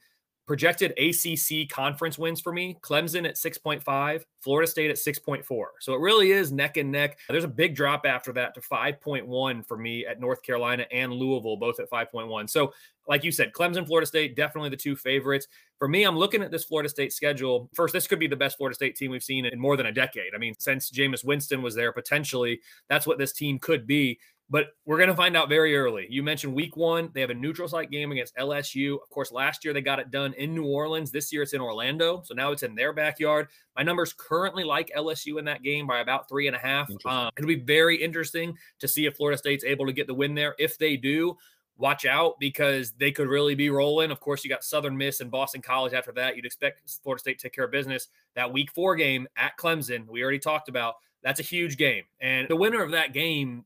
[0.49, 5.45] projected ACC conference wins for me Clemson at 6.5, Florida State at 6.4.
[5.79, 7.19] So it really is neck and neck.
[7.29, 11.59] There's a big drop after that to 5.1 for me at North Carolina and Louisville,
[11.59, 12.49] both at 5.1.
[12.51, 12.73] So,
[13.07, 15.47] like you said, Clemson, Florida State, definitely the two favorites.
[15.79, 17.71] For me, I'm looking at this Florida State schedule.
[17.75, 19.93] First, this could be the best Florida State team we've seen in more than a
[19.93, 20.35] decade.
[20.35, 24.19] I mean, since Jameis Winston was there, potentially, that's what this team could be
[24.51, 26.07] but we're going to find out very early.
[26.09, 28.95] You mentioned week one, they have a neutral site game against LSU.
[28.95, 31.11] Of course, last year they got it done in New Orleans.
[31.11, 32.23] This year it's in Orlando.
[32.25, 33.49] So now it's in their backyard.
[33.77, 36.91] My numbers currently like LSU in that game by about three and a half.
[37.05, 40.35] Um, it'll be very interesting to see if Florida State's able to get the win
[40.35, 40.55] there.
[40.59, 41.37] If they do,
[41.77, 44.11] watch out because they could really be rolling.
[44.11, 46.37] Of course, you got Southern Miss and Boston College after that.
[46.37, 48.09] You'd expect Florida State to take care of business.
[48.35, 50.95] That week four game at Clemson, we already talked about.
[51.23, 52.05] That's a huge game.
[52.21, 53.65] And the winner of that game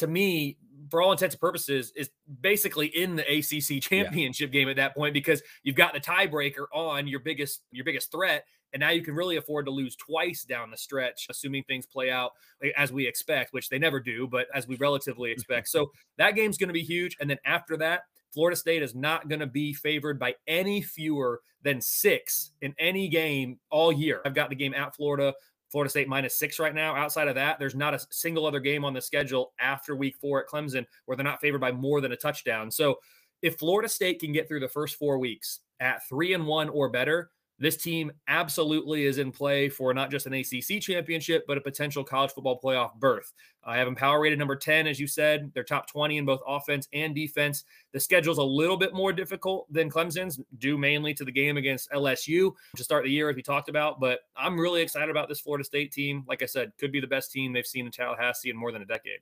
[0.00, 0.58] to me,
[0.90, 2.10] for all intents and purposes, is
[2.40, 4.60] basically in the ACC championship yeah.
[4.60, 8.44] game at that point because you've got the tiebreaker on your biggest your biggest threat,
[8.72, 12.10] and now you can really afford to lose twice down the stretch, assuming things play
[12.10, 12.32] out
[12.62, 15.68] eh, as we expect, which they never do, but as we relatively expect.
[15.68, 18.02] so that game's going to be huge, and then after that.
[18.32, 23.08] Florida State is not going to be favored by any fewer than six in any
[23.08, 24.20] game all year.
[24.24, 25.34] I've got the game at Florida
[25.70, 26.94] Florida State minus six right now.
[26.94, 30.40] Outside of that, there's not a single other game on the schedule after week four
[30.40, 32.70] at Clemson where they're not favored by more than a touchdown.
[32.70, 32.96] So
[33.42, 36.90] if Florida State can get through the first four weeks at three and one or
[36.90, 37.30] better,
[37.60, 42.02] this team absolutely is in play for not just an ACC championship, but a potential
[42.02, 43.32] college football playoff berth.
[43.62, 45.52] I have them power rated number 10, as you said.
[45.52, 47.64] They're top 20 in both offense and defense.
[47.92, 51.90] The schedule's a little bit more difficult than Clemson's, due mainly to the game against
[51.90, 54.00] LSU to start the year, as we talked about.
[54.00, 56.24] But I'm really excited about this Florida State team.
[56.26, 58.80] Like I said, could be the best team they've seen in Tallahassee in more than
[58.80, 59.20] a decade.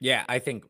[0.00, 0.64] Yeah, I think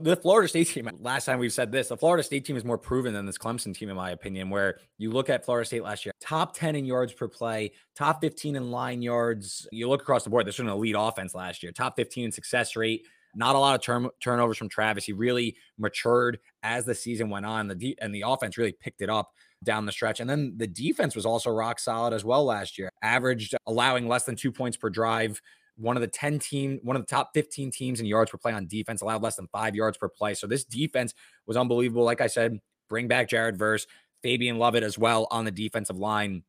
[0.00, 2.78] the Florida State team, last time we've said this, the Florida State team is more
[2.78, 6.06] proven than this Clemson team, in my opinion, where you look at Florida State last
[6.06, 9.68] year, top 10 in yards per play, top 15 in line yards.
[9.72, 12.32] You look across the board, this was an elite offense last year, top 15 in
[12.32, 13.06] success rate.
[13.36, 15.04] Not a lot of turn- turnovers from Travis.
[15.04, 17.66] He really matured as the season went on.
[17.68, 19.32] The and the offense really picked it up
[19.64, 20.20] down the stretch.
[20.20, 22.90] And then the defense was also rock solid as well last year.
[23.02, 25.40] Averaged allowing less than two points per drive.
[25.76, 28.52] One of the 10 team, one of the top 15 teams in yards per play
[28.52, 30.34] on defense, allowed less than five yards per play.
[30.34, 31.14] So this defense
[31.46, 32.04] was unbelievable.
[32.04, 33.86] Like I said, bring back Jared Verse,
[34.22, 36.44] Fabian Lovett as well on the defensive line.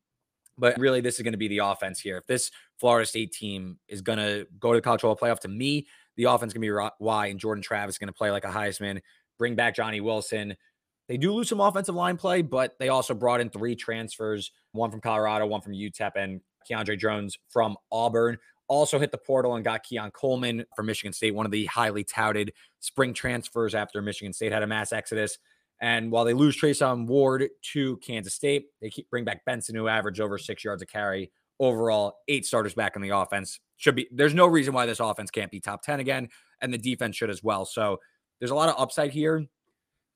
[0.58, 2.16] But really, this is going to be the offense here.
[2.16, 5.48] If this Florida State team is going to go to the college football playoff, to
[5.48, 5.86] me,
[6.16, 7.26] the offense is going to be why.
[7.26, 9.00] And Jordan Travis is going to play like a Heisman,
[9.38, 10.56] bring back Johnny Wilson.
[11.08, 14.90] They do lose some offensive line play, but they also brought in three transfers one
[14.90, 18.38] from Colorado, one from UTEP, and Keandre Jones from Auburn.
[18.68, 22.04] Also hit the portal and got Keon Coleman from Michigan State, one of the highly
[22.04, 25.38] touted spring transfers after Michigan State had a mass exodus.
[25.80, 29.88] And while they lose Treshaun Ward to Kansas State, they keep bring back Benson, who
[29.88, 31.30] averaged over six yards a carry.
[31.58, 33.60] Overall, eight starters back in the offense.
[33.76, 36.28] Should be there's no reason why this offense can't be top 10 again,
[36.60, 37.64] and the defense should as well.
[37.64, 38.00] So
[38.38, 39.46] there's a lot of upside here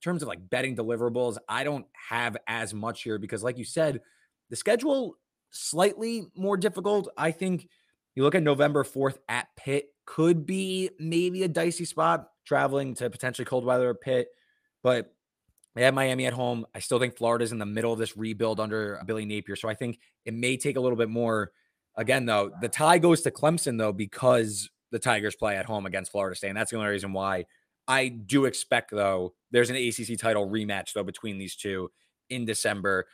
[0.01, 3.65] in terms of like betting deliverables, I don't have as much here because, like you
[3.65, 4.01] said,
[4.49, 5.17] the schedule
[5.51, 7.11] slightly more difficult.
[7.19, 7.69] I think
[8.15, 13.09] you look at November 4th at Pitt, could be maybe a dicey spot traveling to
[13.09, 14.29] potentially cold weather Pitt,
[14.83, 15.15] but
[15.77, 16.67] they have Miami at home.
[16.75, 19.55] I still think Florida's in the middle of this rebuild under Billy Napier.
[19.55, 21.53] So I think it may take a little bit more.
[21.97, 26.11] Again, though, the tie goes to Clemson, though, because the Tigers play at home against
[26.11, 26.49] Florida State.
[26.49, 27.45] And that's the only reason why
[27.87, 31.91] I do expect, though, there's an ACC title rematch, though, between these two
[32.29, 33.07] in December.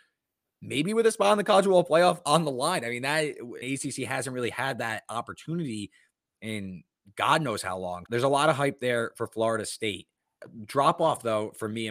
[0.62, 2.84] Maybe with a spot in the college football playoff on the line.
[2.84, 5.90] I mean, that ACC hasn't really had that opportunity
[6.40, 6.82] in
[7.16, 8.04] God knows how long.
[8.10, 10.08] There's a lot of hype there for Florida State.
[10.64, 11.90] Drop off, though, for me.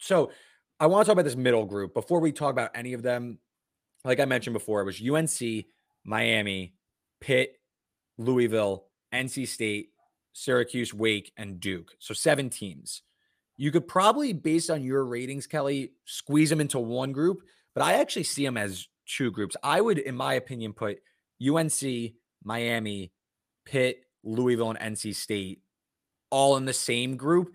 [0.00, 0.30] So
[0.78, 3.38] I want to talk about this middle group before we talk about any of them.
[4.04, 5.64] Like I mentioned before, it was UNC,
[6.04, 6.74] Miami,
[7.20, 7.58] Pitt,
[8.18, 9.90] Louisville, NC State,
[10.34, 11.92] Syracuse, Wake, and Duke.
[11.98, 13.02] So seven teams.
[13.56, 17.42] You could probably, based on your ratings, Kelley, squeeze them into one group,
[17.74, 19.56] but I actually see them as two groups.
[19.62, 20.98] I would, in my opinion, put
[21.46, 23.12] UNC, Miami,
[23.64, 25.60] Pitt, Louisville, and NC State
[26.30, 27.54] all in the same group,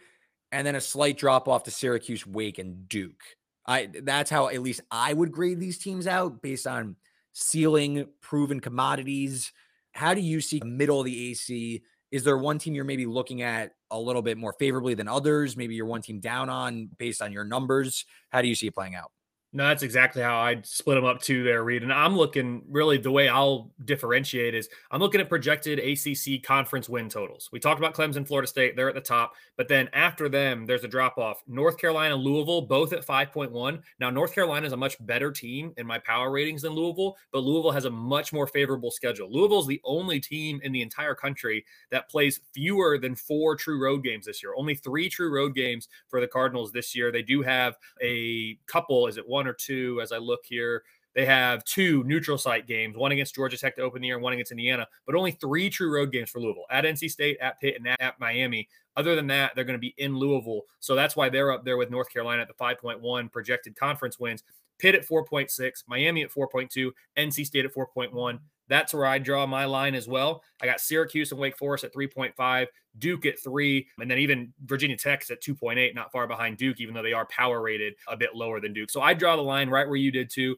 [0.52, 3.24] and then a slight drop off to Syracuse, Wake, and Duke.
[3.66, 6.96] I that's how at least I would grade these teams out based on
[7.34, 9.52] ceiling, proven commodities.
[9.92, 13.42] How do you see middle of the AC is there one team you're maybe looking
[13.42, 15.56] at a little bit more favorably than others?
[15.56, 18.06] Maybe you're one team down on based on your numbers.
[18.30, 19.12] How do you see it playing out?
[19.52, 21.82] No, that's exactly how I'd split them up too there, Reed.
[21.82, 26.88] And I'm looking really the way I'll differentiate is I'm looking at projected ACC conference
[26.88, 27.50] win totals.
[27.52, 29.34] We talked about Clemson, Florida State, they're at the top.
[29.58, 31.42] But then after them, there's a drop off.
[31.48, 33.82] North Carolina, Louisville, both at 5.1.
[34.00, 37.40] Now, North Carolina is a much better team in my power ratings than Louisville, but
[37.40, 39.32] Louisville has a much more favorable schedule.
[39.32, 43.82] Louisville is the only team in the entire country that plays fewer than four true
[43.84, 44.54] road games this year.
[44.56, 47.12] Only three true road games for the Cardinals this year.
[47.12, 49.39] They do have a couple, is it one?
[49.40, 50.84] One or two as I look here.
[51.16, 54.24] They have two neutral site games, one against Georgia Tech to open the year and
[54.24, 57.60] one against Indiana, but only three true road games for Louisville at NC State, at
[57.60, 58.68] Pitt, and at Miami.
[58.96, 60.62] Other than that, they're going to be in Louisville.
[60.80, 64.44] So that's why they're up there with North Carolina at the 5.1 projected conference wins.
[64.78, 68.40] Pitt at 4.6, Miami at 4.2, NC State at 4.1.
[68.70, 70.44] That's where I draw my line as well.
[70.62, 72.68] I got Syracuse and Wake Forest at 3.5,
[73.00, 76.94] Duke at three, and then even Virginia Tech's at 2.8, not far behind Duke, even
[76.94, 78.92] though they are power rated a bit lower than Duke.
[78.92, 80.56] So I draw the line right where you did too.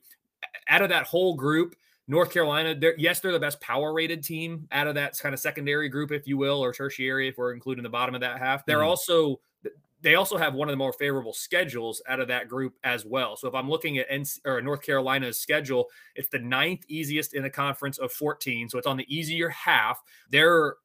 [0.68, 1.76] Out of that whole group,
[2.08, 5.40] North Carolina, they're, yes, they're the best power rated team out of that kind of
[5.40, 8.66] secondary group, if you will, or tertiary, if we're including the bottom of that half.
[8.66, 8.88] They're mm-hmm.
[8.88, 9.40] also
[10.02, 13.36] they also have one of the more favorable schedules out of that group as well.
[13.36, 17.44] So if I'm looking at NC, or North Carolina's schedule, it's the ninth easiest in
[17.44, 18.70] the conference of 14.
[18.70, 20.02] So it's on the easier half.
[20.30, 20.76] They're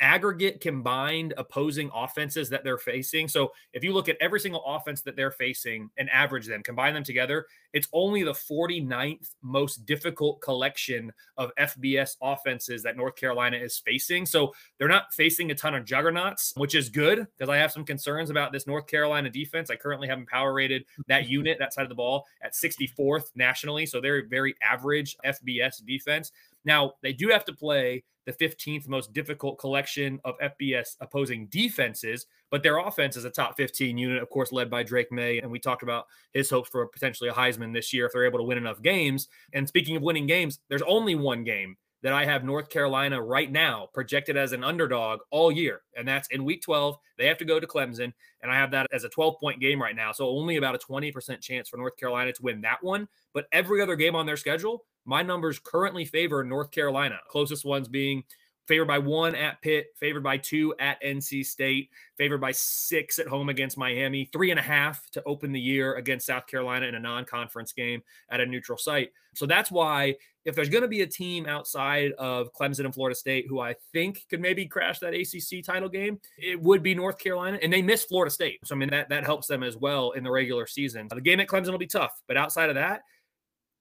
[0.00, 3.26] aggregate combined opposing offenses that they're facing.
[3.28, 6.94] So if you look at every single offense that they're facing and average them, combine
[6.94, 13.56] them together, it's only the 49th most difficult collection of FBS offenses that North Carolina
[13.56, 14.24] is facing.
[14.26, 17.84] So they're not facing a ton of juggernauts, which is good because I have some
[17.84, 19.70] concerns about this North Carolina defense.
[19.70, 23.86] I currently haven't power rated that unit, that side of the ball, at 64th nationally.
[23.86, 26.32] So they're a very average FBS defense.
[26.64, 32.26] Now, they do have to play the 15th most difficult collection of FBS opposing defenses,
[32.50, 35.38] but their offense is a top 15 unit, of course, led by Drake Maye.
[35.38, 38.38] And we talked about his hopes for potentially a Heisman this year if they're able
[38.38, 39.28] to win enough games.
[39.54, 43.50] And speaking of winning games, there's only one game that I have North Carolina right
[43.50, 46.96] now projected as an underdog all year, and that's in week 12.
[47.16, 48.12] They have to go to Clemson,
[48.42, 50.12] and I have that as a 12 point game right now.
[50.12, 53.08] So only about a 20% chance for North Carolina to win that one.
[53.34, 57.18] But every other game on their schedule, my numbers currently favor North Carolina.
[57.28, 58.22] Closest ones being
[58.66, 63.26] favored by one at Pitt, favored by two at NC State, favored by six at
[63.26, 66.94] home against Miami, three and a half to open the year against South Carolina in
[66.94, 69.08] a non conference game at a neutral site.
[69.34, 73.16] So that's why, if there's going to be a team outside of Clemson and Florida
[73.16, 77.18] State who I think could maybe crash that ACC title game, it would be North
[77.18, 77.58] Carolina.
[77.62, 78.60] And they miss Florida State.
[78.64, 81.08] So, I mean, that, that helps them as well in the regular season.
[81.08, 82.20] The game at Clemson will be tough.
[82.26, 83.02] But outside of that,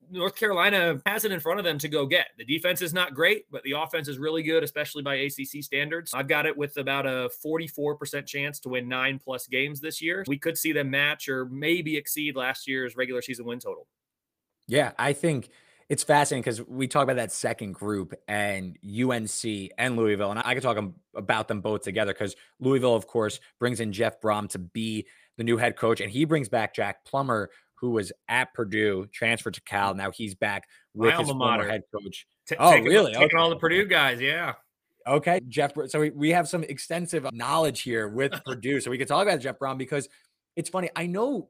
[0.10, 2.28] North Carolina has it in front of them to go get.
[2.38, 6.14] The defense is not great, but the offense is really good, especially by ACC standards.
[6.14, 10.24] I've got it with about a 44% chance to win nine plus games this year.
[10.28, 13.88] We could see them match or maybe exceed last year's regular season win total.
[14.68, 15.50] Yeah, I think
[15.90, 20.54] it's fascinating because we talk about that second group and UNC and Louisville, and I
[20.54, 20.78] could talk
[21.16, 25.44] about them both together because Louisville, of course, brings in Jeff Brohm to be the
[25.44, 29.62] new head coach, and he brings back Jack Plummer, who was at Purdue, transferred to
[29.62, 29.94] Cal.
[29.94, 32.26] Now he's back with My his former head coach.
[32.48, 33.14] T- oh, taking, really?
[33.14, 33.38] Taking okay.
[33.38, 34.54] all the Purdue guys, yeah.
[35.06, 35.74] Okay, Jeff.
[35.88, 39.40] So we, we have some extensive knowledge here with Purdue, so we can talk about
[39.40, 40.10] Jeff Brohm because
[40.56, 40.90] it's funny.
[40.96, 41.50] I know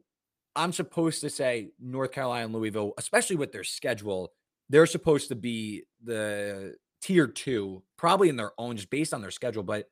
[0.56, 4.34] I'm supposed to say North Carolina and Louisville, especially with their schedule,
[4.70, 9.32] they're supposed to be the tier two, probably in their own, just based on their
[9.32, 9.64] schedule.
[9.64, 9.90] But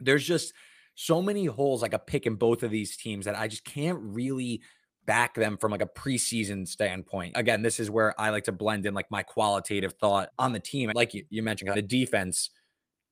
[0.00, 0.52] there's just
[0.94, 3.98] so many holes like a pick in both of these teams that I just can't
[4.00, 4.62] really
[5.08, 7.32] back them from like a preseason standpoint.
[7.34, 10.60] Again, this is where I like to blend in like my qualitative thought on the
[10.60, 10.92] team.
[10.94, 12.50] Like you, you mentioned, the defense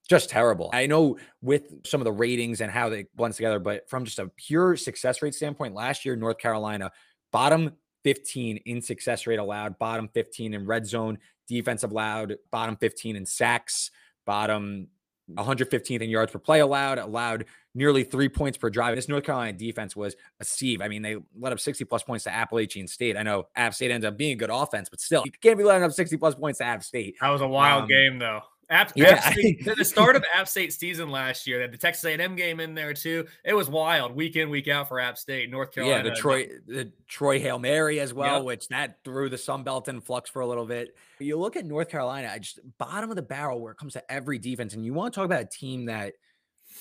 [0.06, 0.70] just terrible.
[0.74, 4.18] I know with some of the ratings and how they blends together, but from just
[4.18, 6.92] a pure success rate standpoint, last year North Carolina
[7.32, 7.72] bottom
[8.04, 13.24] 15 in success rate allowed, bottom 15 in red zone defensive allowed, bottom 15 in
[13.24, 13.90] sacks,
[14.26, 14.88] bottom
[15.34, 18.96] 115th in yards per play allowed, allowed nearly three points per drive.
[18.96, 20.80] This North Carolina defense was a sieve.
[20.80, 23.16] I mean, they let up 60 plus points to Appalachian State.
[23.16, 25.64] I know App State ends up being a good offense, but still, you can't be
[25.64, 27.16] letting up 60 plus points to App State.
[27.20, 28.40] That was a wild um, game, though.
[28.68, 31.78] App, yeah, App State, the start of App State season last year, they had the
[31.78, 33.24] Texas A&M game in there too.
[33.44, 36.04] It was wild, week in, week out for App State, North Carolina.
[36.04, 38.44] Yeah, the Troy, the Troy Hail Mary as well, yep.
[38.44, 40.96] which that threw the Sun Belt in flux for a little bit.
[41.20, 44.12] You look at North Carolina, I just bottom of the barrel where it comes to
[44.12, 46.14] every defense, and you want to talk about a team that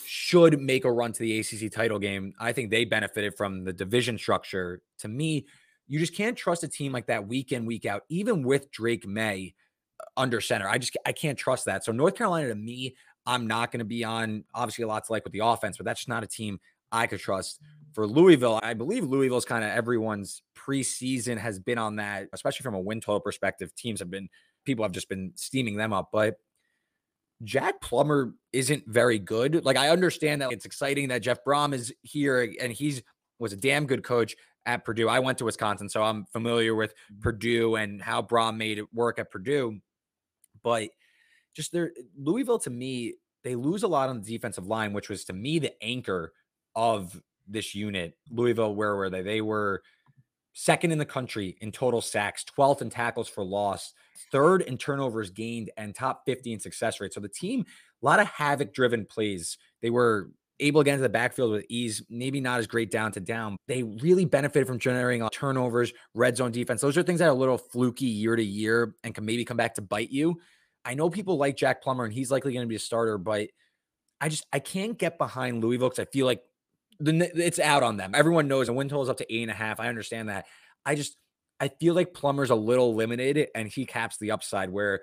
[0.06, 2.34] should make a run to the ACC title game.
[2.40, 4.82] I think they benefited from the division structure.
[5.00, 5.46] To me,
[5.88, 9.06] you just can't trust a team like that week in, week out, even with Drake
[9.06, 9.54] Maye
[10.18, 10.68] under center.
[10.68, 11.84] I just I can't trust that.
[11.84, 15.12] So North Carolina to me, I'm not going to be on obviously a lot to
[15.12, 16.60] like with the offense, but that's just not a team
[16.92, 17.60] I could trust.
[17.94, 22.76] For Louisville, I believe Louisville's kind of everyone's preseason has been on that, especially from
[22.76, 23.74] a win total perspective.
[23.76, 24.30] Teams have been
[24.66, 26.36] people have just been steaming them up, but
[27.44, 29.66] Jack Plummer isn't very good.
[29.66, 33.02] Like I understand that it's exciting that Jeff Brohm is here and he's
[33.40, 35.08] was a damn good coach at Purdue.
[35.08, 37.22] I went to Wisconsin, so I'm familiar with mm-hmm.
[37.22, 39.80] Purdue and how Brohm made it work at Purdue.
[40.64, 40.90] But
[41.56, 45.26] just there, Louisville to me, they lose a lot on the defensive line, which was
[45.26, 46.34] to me the anchor
[46.76, 48.18] of this unit.
[48.30, 49.22] Louisville, where were they?
[49.22, 49.84] They were
[50.54, 53.94] second in the country in total sacks, 12th in tackles for loss,
[54.32, 57.14] third in turnovers gained, and top 50 in success rate.
[57.14, 57.66] So the team,
[58.02, 59.58] a lot of havoc driven plays.
[59.82, 63.12] They were able to get into the backfield with ease, maybe not as great down
[63.14, 63.58] to down.
[63.68, 66.82] They really benefited from generating uh, turnovers, red zone defense.
[66.82, 69.58] Those are things that are a little fluky year to year and can maybe come
[69.58, 70.40] back to bite you.
[70.86, 73.50] I know people like Jack Plummer and he's likely going to be a starter, but
[74.22, 76.42] I just I can't get behind Louisville because I feel like
[77.00, 78.12] the it's out on them.
[78.14, 79.80] Everyone knows a win total is up to eight and a half.
[79.80, 80.46] I understand that.
[80.86, 81.18] I just
[81.60, 85.02] I feel like Plummer's a little limited and he caps the upside where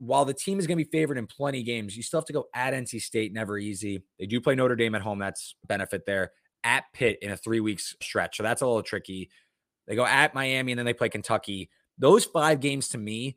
[0.00, 2.32] while the team is going to be favored in plenty games, you still have to
[2.32, 4.02] go at NC State, never easy.
[4.18, 5.18] They do play Notre Dame at home.
[5.18, 6.32] That's benefit there.
[6.64, 8.38] At Pitt in a three weeks stretch.
[8.38, 9.30] So that's a little tricky.
[9.86, 11.68] They go at Miami and then they play Kentucky.
[11.98, 13.36] Those five games to me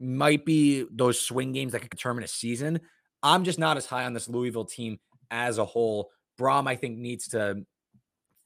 [0.00, 2.80] might be those swing games that could determine a season.
[3.22, 4.98] I'm just not as high on this Louisville team
[5.30, 6.10] as a whole.
[6.40, 7.64] Brohm, I think, needs to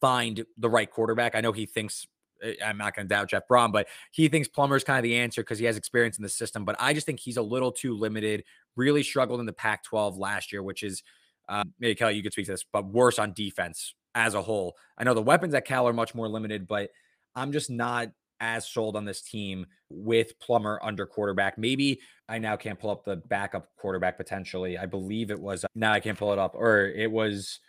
[0.01, 1.35] find the right quarterback.
[1.35, 2.07] I know he thinks
[2.65, 5.43] I'm not going to doubt Jeff Brohm, but he thinks Plummer's kind of the answer
[5.43, 6.65] because he has experience in the system.
[6.65, 8.45] But I just think he's a little too limited.
[8.77, 11.03] Really struggled in the Pac-12 last year, which is
[11.49, 14.77] um, maybe Kelly, you could speak to this, but worse on defense as a whole.
[14.97, 16.91] I know the weapons at Cal are much more limited, but
[17.35, 18.09] I'm just not
[18.41, 21.59] as sold on this team with Plummer under quarterback.
[21.59, 24.79] Maybe I now can't pull up the backup quarterback potentially.
[24.79, 27.61] I believe it was now I can't pull it up, or it was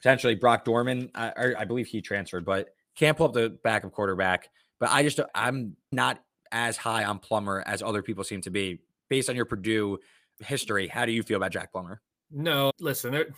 [0.00, 1.10] potentially Brock Domann.
[1.14, 4.48] I, I believe he transferred, but can't pull up the backup quarterback,
[4.80, 8.80] but I just I'm not as high on Plummer as other people seem to be.
[9.08, 9.98] Based on your Purdue
[10.40, 12.02] history, how do you feel about Jack Plummer?
[12.30, 13.28] No, listen, there,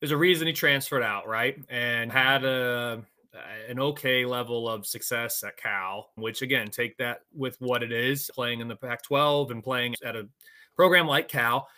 [0.00, 1.56] there's a reason he transferred out, right?
[1.68, 3.04] And had a
[3.68, 8.30] an okay level of success at Cal, which again, take that with what it is,
[8.34, 10.26] playing in the Pac-12 and playing at a
[10.74, 11.68] program like Cal.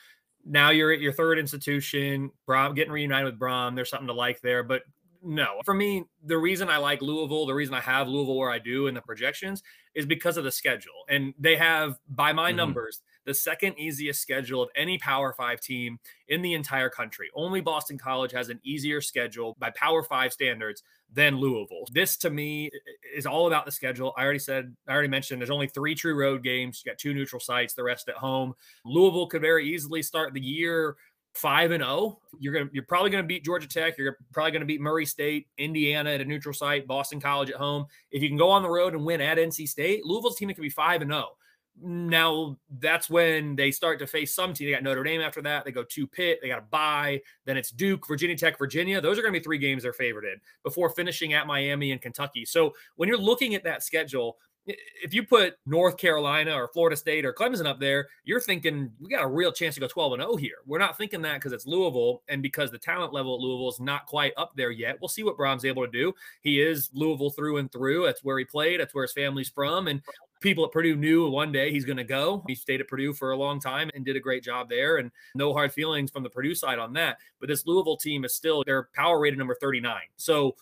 [0.44, 3.74] now you're at your third institution, Brohm, getting reunited with Brohm.
[3.74, 4.82] There's something to like there, but
[5.22, 8.58] no, for me, the reason I like Louisville, the reason I have Louisville where I
[8.58, 9.62] do in the projections
[9.94, 11.04] is because of the schedule.
[11.08, 12.56] And they have, by my mm-hmm.
[12.56, 15.98] numbers, the second easiest schedule of any Power Five team
[16.28, 17.28] in the entire country.
[17.34, 21.84] Only Boston College has an easier schedule by Power Five standards than Louisville.
[21.92, 22.70] This to me
[23.14, 24.14] is all about the schedule.
[24.16, 26.82] I already said, I already mentioned there's only three true road games.
[26.84, 28.54] You got two neutral sites, the rest at home.
[28.84, 30.96] Louisville could very easily start the year
[31.38, 31.92] five and zero.
[31.92, 32.18] Oh.
[32.38, 33.96] You're gonna you're probably gonna beat Georgia Tech.
[33.98, 37.86] You're probably gonna beat Murray State, Indiana at a neutral site, Boston College at home.
[38.10, 40.60] If you can go on the road and win at NC State, Louisville's team could
[40.60, 41.24] be five and zero.
[41.26, 41.34] Oh.
[41.80, 44.66] Now that's when they start to face some team.
[44.66, 45.64] They got Notre Dame after that.
[45.64, 46.40] They go to Pitt.
[46.42, 47.20] They got a bye.
[47.44, 49.00] Then it's Duke, Virginia Tech, Virginia.
[49.00, 52.00] Those are going to be three games they're favored in before finishing at Miami and
[52.00, 52.44] Kentucky.
[52.44, 57.24] So when you're looking at that schedule, if you put North Carolina or Florida State
[57.24, 60.22] or Clemson up there, you're thinking we got a real chance to go 12 and
[60.22, 60.56] 0 here.
[60.66, 63.80] We're not thinking that because it's Louisville and because the talent level at Louisville is
[63.80, 64.98] not quite up there yet.
[65.00, 66.12] We'll see what Brohm's able to do.
[66.42, 68.04] He is Louisville through and through.
[68.04, 68.80] That's where he played.
[68.80, 69.88] That's where his family's from.
[69.88, 70.02] And
[70.40, 72.44] people at Purdue knew one day he's going to go.
[72.46, 74.98] He stayed at Purdue for a long time and did a great job there.
[74.98, 77.18] And no hard feelings from the Purdue side on that.
[77.40, 79.96] But this Louisville team is still their power rated number 39.
[80.16, 80.56] So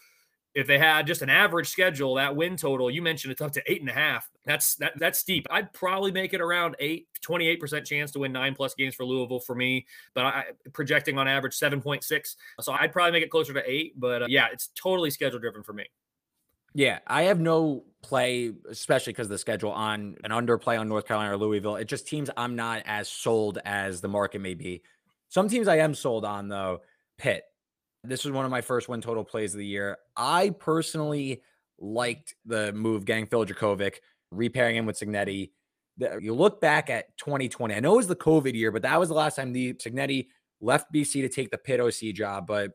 [0.57, 3.63] if they had just an average schedule, that win total, you mentioned it's up to
[3.71, 4.27] eight and a half.
[4.47, 5.47] That's that that's steep.
[5.51, 9.39] I'd probably make it around eight, 28% chance to win nine plus games for Louisville
[9.39, 12.37] for me, but I projecting on average 7.6.
[12.63, 14.01] So I'd probably make it closer to eight.
[14.01, 15.85] But uh, yeah, it's totally schedule driven for me.
[16.73, 21.35] Yeah, I have no play, especially because the schedule on an underplay on North Carolina
[21.35, 21.77] or Louisville.
[21.77, 24.83] It just teams I'm not as sold as the market may be.
[25.29, 26.81] Some teams I am sold on though.
[27.19, 27.45] Pitt.
[28.09, 29.99] This was one of my first win total plays of the year.
[30.17, 31.43] I personally
[31.79, 33.97] liked the move Gang Phil Jurkovec,
[34.31, 35.51] repairing him with Cignetti.
[36.21, 37.75] You look back at 2020.
[37.75, 40.29] I know it was the COVID year, but that was the last time the Cignetti
[40.61, 42.47] left BC to take the Pitt OC job.
[42.47, 42.73] But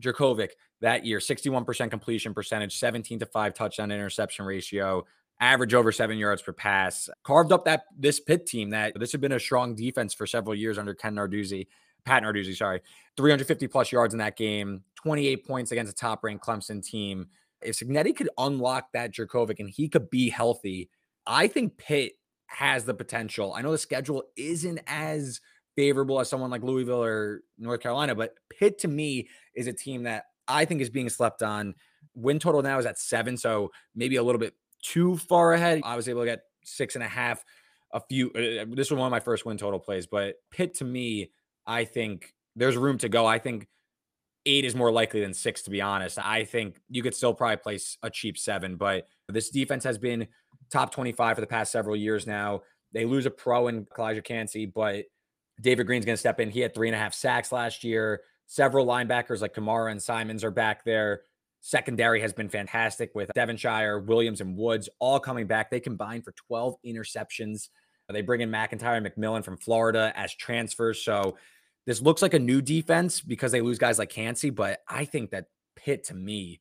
[0.00, 0.50] Jurkovec
[0.80, 5.04] that year, 61% completion percentage, 17 to 5 touchdown interception ratio,
[5.40, 7.08] average over seven yards per pass.
[7.22, 10.54] Carved up that this Pitt team that this had been a strong defense for several
[10.54, 11.66] years under Ken Narduzzi.
[12.04, 12.80] Pat Narduzzi, sorry,
[13.16, 17.28] 350 plus yards in that game, 28 points against a top ranked Clemson team.
[17.62, 20.90] If Cignetti could unlock that Jurkovec and he could be healthy,
[21.26, 22.12] I think Pitt
[22.46, 23.54] has the potential.
[23.54, 25.40] I know the schedule isn't as
[25.76, 30.04] favorable as someone like Louisville or North Carolina, but Pitt to me is a team
[30.04, 31.74] that I think is being slept on.
[32.14, 35.80] Win total now is at seven, so maybe a little bit too far ahead.
[35.84, 37.44] I was able to get six and a half.
[37.92, 38.28] A few.
[38.30, 41.30] Uh, this was one of my first win total plays, but Pitt to me
[41.66, 43.26] I think there's room to go.
[43.26, 43.66] I think
[44.46, 46.18] eight is more likely than six, to be honest.
[46.18, 50.26] I think you could still probably place a cheap seven, but this defense has been
[50.70, 52.62] top 25 for the past several years now.
[52.92, 55.04] They lose a pro in Calijah Kancey, but
[55.60, 56.50] David Green's going to step in.
[56.50, 58.22] He had three and a half sacks last year.
[58.46, 61.22] Several linebackers like Kamara and Simons are back there.
[61.60, 65.70] Secondary has been fantastic with Devonshire, Williams, and Woods all coming back.
[65.70, 67.68] They combined for 12 interceptions.
[68.12, 71.02] They bring in McIntyre and McMillan from Florida as transfers.
[71.02, 71.38] So
[71.86, 75.30] this looks like a new defense because they lose guys like Kancey, but I think
[75.30, 76.60] that Pitt to me,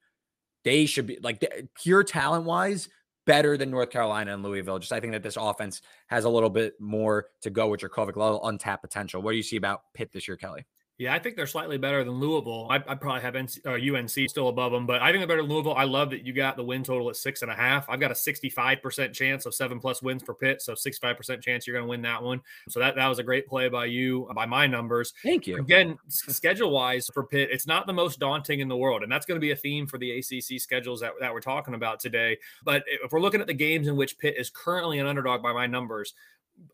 [0.63, 1.43] they should be like
[1.75, 2.89] pure talent wise
[3.25, 4.79] better than North Carolina and Louisville.
[4.79, 8.15] Just I think that this offense has a little bit more to go with Jurkovec,
[8.15, 9.21] a little untapped potential.
[9.21, 10.65] What do you see about Pitt this year, Kelly?
[10.99, 12.67] Yeah, I think they're slightly better than Louisville.
[12.69, 15.41] I, I probably have NC, uh, UNC still above them, but I think they're better
[15.41, 15.73] than Louisville.
[15.73, 17.89] I love that you got the win total at six and a half.
[17.89, 20.61] I've got a 65% chance of seven plus wins for Pitt.
[20.61, 22.41] So 65% chance you're going to win that one.
[22.69, 25.13] So that, that was a great play by you, by my numbers.
[25.23, 25.57] Thank you.
[25.57, 29.01] Again, schedule wise for Pitt, it's not the most daunting in the world.
[29.01, 31.73] And that's going to be a theme for the ACC schedules that, that we're talking
[31.73, 32.37] about today.
[32.63, 35.53] But if we're looking at the games in which Pitt is currently an underdog by
[35.53, 36.13] my numbers,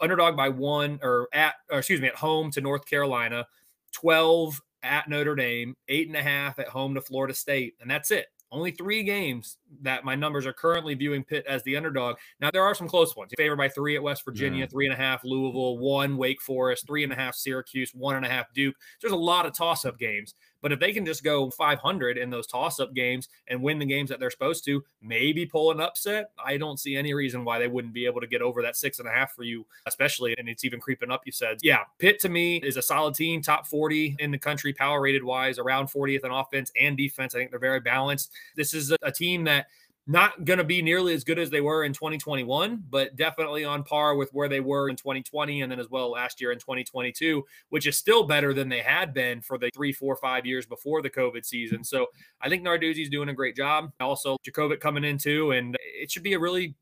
[0.02, 3.48] underdog by one or at, or excuse me, at home to North Carolina,
[3.94, 8.12] 12 at Notre Dame, eight and a half at home to Florida State, and that's
[8.12, 8.28] it.
[8.52, 12.16] Only three games that my numbers are currently viewing Pitt as the underdog.
[12.40, 13.32] Now there are some close ones.
[13.38, 14.66] Favored by three at West Virginia, yeah.
[14.66, 18.26] three and a half Louisville, one Wake Forest, three and a half Syracuse, one and
[18.26, 18.76] a half Duke.
[19.02, 20.34] There's a lot of toss-up games.
[20.62, 24.10] But if they can just go 500 in those toss-up games and win the games
[24.10, 27.68] that they're supposed to, maybe pull an upset, I don't see any reason why they
[27.68, 30.36] wouldn't be able to get over that six and a half for you, especially.
[30.38, 31.22] And it's even creeping up.
[31.26, 34.74] You said, yeah, Pitt to me is a solid team, top 40 in the country,
[34.74, 37.36] power rated wise, around 40th in offense and defense.
[37.36, 38.32] I think they're very balanced.
[38.56, 39.68] This is a, a team that
[40.10, 43.84] not going to be nearly as good as they were in 2021, but definitely on
[43.84, 47.46] par with where they were in 2020 and then as well last year in 2022,
[47.70, 51.04] which is still better than they had been for the three, four, five years before
[51.04, 51.84] the COVID season.
[51.84, 52.08] So
[52.42, 53.92] I think Narduzzi's doing a great job.
[54.00, 56.74] Also, Jurkovec coming in too, and it should be a really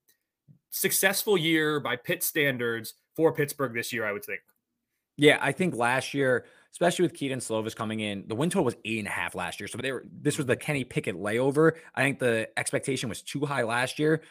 [0.69, 4.39] successful year by Pitt standards for Pittsburgh this year, I would think.
[5.17, 8.75] Yeah, I think last year, especially with Kedon Slovis coming in, the win total was
[8.85, 9.67] eight and a half last year.
[9.67, 11.73] So they were this was the Kenny Pickett layover.
[11.95, 14.21] I think the expectation was too high last year.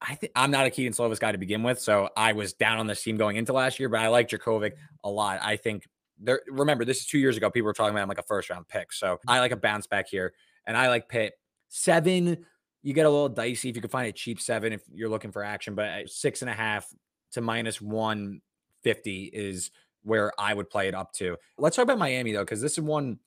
[0.00, 2.78] I think I'm not a Kedon Slovis guy to begin with, so I was down
[2.78, 4.72] on this team going into last year, but I like Jurkovec
[5.04, 5.38] a lot.
[5.42, 5.86] I think
[6.18, 6.40] there.
[6.48, 7.50] Remember, this is two years ago.
[7.50, 9.86] People were talking about him like a first round pick, so I like a bounce
[9.86, 10.32] back here,
[10.66, 11.34] and I like Pitt
[11.68, 12.44] seven.
[12.82, 15.30] You get a little dicey if you can find a cheap seven if you're looking
[15.30, 16.86] for action, but uh, six and a half
[17.32, 18.40] to minus one
[18.82, 19.70] fifty is
[20.02, 21.36] where I would play it up to.
[21.58, 23.18] Let's talk about Miami though, because this is one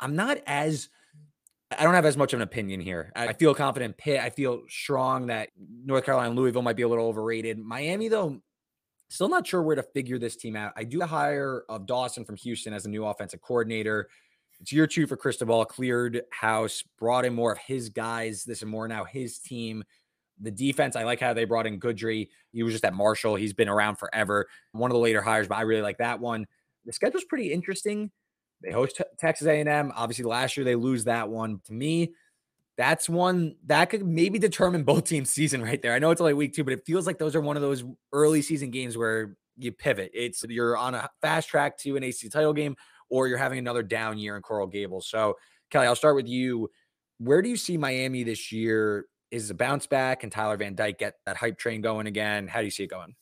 [0.00, 0.88] I'm not as
[1.76, 3.10] I don't have as much of an opinion here.
[3.16, 4.20] I feel confident Pitt.
[4.20, 5.48] I feel strong that
[5.84, 7.58] North Carolina Louisville might be a little overrated.
[7.58, 8.40] Miami, though,
[9.08, 10.72] still not sure where to figure this team out.
[10.76, 14.08] I do hire of Dawson from Houston as a new offensive coordinator.
[14.60, 18.44] It's year two for Cristobal, cleared house, brought in more of his guys.
[18.44, 19.82] This is more now his team.
[20.40, 22.28] The defense, I like how they brought in Guidry.
[22.52, 23.36] He was just at Marshall.
[23.36, 24.46] He's been around forever.
[24.72, 26.46] One of the later hires, but I really like that one.
[26.84, 28.10] The schedule's pretty interesting.
[28.62, 29.92] They host Texas A&M.
[29.94, 31.60] Obviously, last year they lose that one.
[31.66, 32.14] To me,
[32.76, 35.92] that's one that could maybe determine both teams' season right there.
[35.92, 37.84] I know it's only week two, but it feels like those are one of those
[38.12, 40.10] early season games where you pivot.
[40.14, 42.74] It's you're on a fast track to an AC title game,
[43.08, 45.08] or you're having another down year in Coral Gables.
[45.08, 45.36] So,
[45.70, 46.68] Kelly, I'll start with you.
[47.18, 49.06] Where do you see Miami this year?
[49.34, 50.22] Is a bounce back?
[50.22, 52.46] and Tyler Van Dyke get that hype train going again?
[52.46, 53.16] How do you see it going?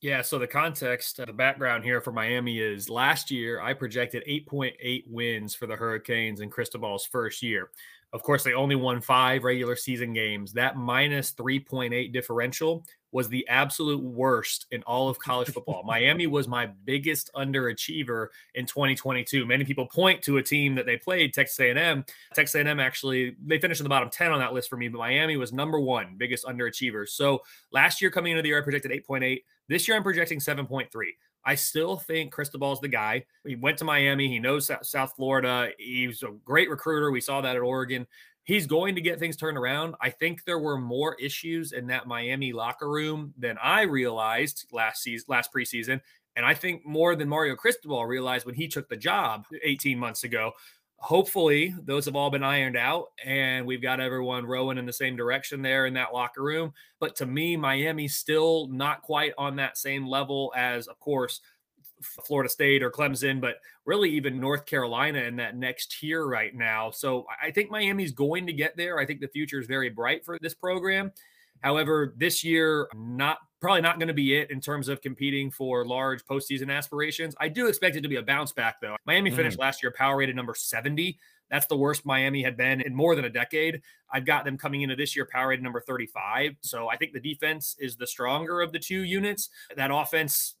[0.00, 4.22] Yeah, so the context, uh, the background here for Miami is last year I projected
[4.24, 7.70] 8.8 wins for the Hurricanes in Cristobal's first year.
[8.12, 10.52] Of course, they only won five regular season games.
[10.52, 15.82] That minus 3.8 differential was the absolute worst in all of college football.
[15.86, 19.46] Miami was my biggest underachiever in 2022.
[19.46, 22.04] Many people point to a team that they played, Texas A&M.
[22.34, 24.98] Texas A&M actually they finished in the bottom 10 on that list for me, but
[24.98, 27.08] Miami was number 1, biggest underachiever.
[27.08, 27.42] So,
[27.72, 29.42] last year coming into the year I projected 8.8.
[29.68, 30.86] This year I'm projecting 7.3.
[31.44, 33.24] I still think Cristobal's the guy.
[33.46, 34.28] He went to Miami.
[34.28, 35.70] He knows South Florida.
[35.78, 37.10] He's a great recruiter.
[37.10, 38.06] We saw that at Oregon.
[38.48, 39.94] He's going to get things turned around.
[40.00, 45.02] I think there were more issues in that Miami locker room than I realized last
[45.02, 46.00] season, last preseason.
[46.34, 50.24] And I think more than Mario Cristobal realized when he took the job 18 months
[50.24, 50.52] ago
[51.00, 55.14] hopefully those have all been ironed out and we've got everyone rowing in the same
[55.14, 59.78] direction there in that locker room but to me miami's still not quite on that
[59.78, 61.40] same level as of course
[62.02, 66.90] florida state or clemson but really even north carolina in that next tier right now
[66.90, 70.24] so i think miami's going to get there i think the future is very bright
[70.24, 71.12] for this program
[71.60, 75.84] However, this year, not probably not going to be it in terms of competing for
[75.84, 77.34] large postseason aspirations.
[77.40, 78.96] I do expect it to be a bounce back, though.
[79.04, 79.62] Miami finished mm.
[79.62, 81.18] last year power rated number 70.
[81.50, 83.82] That's the worst Miami had been in more than a decade.
[84.12, 86.56] I've got them coming into this year power rated number 35.
[86.60, 89.48] So I think the defense is the stronger of the two units.
[89.74, 90.54] That offense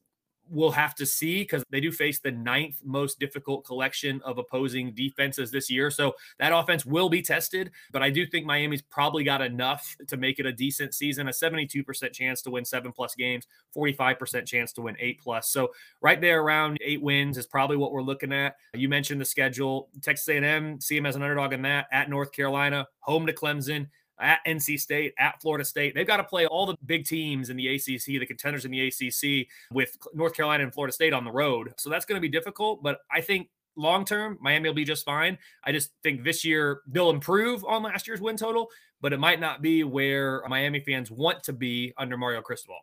[0.50, 4.92] we'll have to see because they do face the ninth most difficult collection of opposing
[4.92, 5.90] defenses this year.
[5.90, 10.16] So that offense will be tested, but I do think Miami's probably got enough to
[10.16, 13.46] make it a decent season, a 72% chance to win seven plus games,
[13.76, 15.50] 45% chance to win eight plus.
[15.50, 15.68] So
[16.00, 18.56] right there around eight wins is probably what we're looking at.
[18.74, 22.32] You mentioned the schedule, Texas A&M, see them as an underdog in that at North
[22.32, 23.88] Carolina, home to Clemson,
[24.20, 25.94] at NC State, at Florida State.
[25.94, 28.88] They've got to play all the big teams in the ACC, the contenders in the
[28.88, 31.72] ACC, with North Carolina and Florida State on the road.
[31.76, 32.82] So that's going to be difficult.
[32.82, 35.38] But I think long term, Miami will be just fine.
[35.64, 38.68] I just think this year they'll improve on last year's win total,
[39.00, 42.80] but it might not be where Miami fans want to be under Mario Cristobal.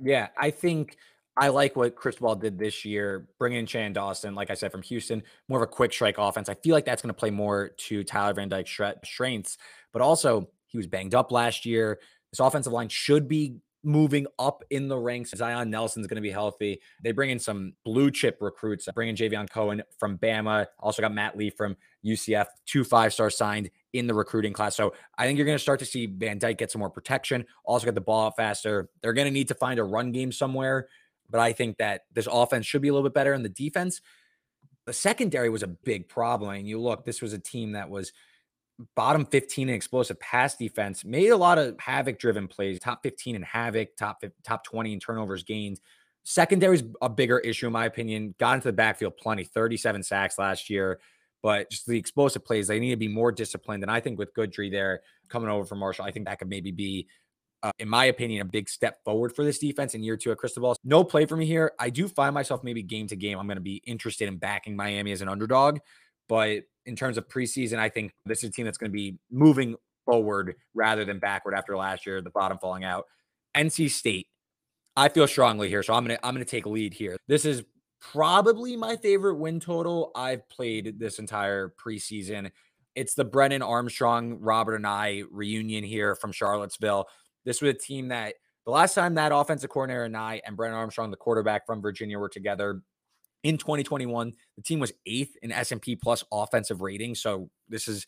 [0.00, 0.96] Yeah, I think
[1.36, 4.82] I like what Cristobal did this year, bringing in Shane Dawson, like I said, from
[4.82, 6.48] Houston, more of a quick strike offense.
[6.48, 9.56] I feel like that's going to play more to Tyler Van Dyke's strengths,
[9.92, 11.98] but also he was banged up last year.
[12.32, 15.30] This offensive line should be moving up in the ranks.
[15.30, 16.80] Zion Nelson's going to be healthy.
[17.02, 20.66] They bring in some blue chip recruits, bringing Javion Cohen from Bama.
[20.80, 24.76] Also got Matt Lee from UCF, two five stars signed in the recruiting class.
[24.76, 27.46] So I think you're going to start to see Van Dyke get some more protection.
[27.64, 28.90] Also get the ball out faster.
[29.00, 30.88] They're going to need to find a run game somewhere
[31.30, 33.34] but I think that this offense should be a little bit better.
[33.34, 34.00] in the defense,
[34.86, 36.54] the secondary was a big problem.
[36.54, 38.12] And you look, this was a team that was
[38.94, 43.36] bottom 15 in explosive pass defense, made a lot of havoc driven plays, top 15
[43.36, 45.80] in havoc, top top 20 in turnovers gained.
[46.24, 48.34] Secondary is a bigger issue, in my opinion.
[48.38, 51.00] Got into the backfield plenty, 37 sacks last year.
[51.42, 53.82] But just the explosive plays, they need to be more disciplined.
[53.82, 56.72] And I think with Guidry there coming over from Marshall, I think that could maybe
[56.72, 57.06] be
[57.62, 60.38] uh, in my opinion, a big step forward for this defense in year two at
[60.38, 60.76] Cristobal.
[60.84, 61.72] No play for me here.
[61.78, 63.38] I do find myself maybe game to game.
[63.38, 65.78] I'm going to be interested in backing Miami as an underdog.
[66.28, 69.18] But in terms of preseason, I think this is a team that's going to be
[69.30, 73.04] moving forward rather than backward after last year, the bottom falling out.
[73.54, 74.26] NC State,
[74.96, 77.16] I feel strongly here, so I'm gonna I'm gonna take a lead here.
[77.28, 77.62] This is
[78.00, 82.50] probably my favorite win total I've played this entire preseason.
[82.94, 87.06] It's the Brennan Armstrong, Robert Anae reunion here from Charlottesville.
[87.44, 88.34] This was a team that
[88.64, 92.28] the last time that offensive coordinator Anae and Brennan Armstrong, the quarterback from Virginia, were
[92.28, 92.82] together
[93.42, 97.14] in 2021, the team was eighth in S&P plus offensive rating.
[97.14, 98.06] So this is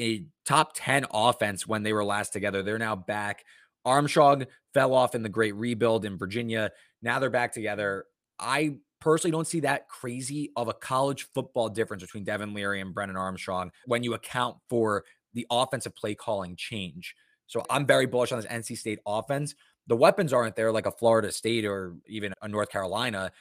[0.00, 2.62] a top 10 offense when they were last together.
[2.62, 3.44] They're now back.
[3.84, 6.70] Armstrong fell off in the great rebuild in Virginia.
[7.02, 8.06] Now they're back together.
[8.38, 12.94] I personally don't see that crazy of a college football difference between Devin Leary and
[12.94, 15.04] Brennan Armstrong when you account for
[15.34, 17.14] the offensive play calling change.
[17.46, 19.54] So I'm very bullish on this NC State offense.
[19.88, 23.32] The weapons aren't there like a Florida State or even a North Carolina,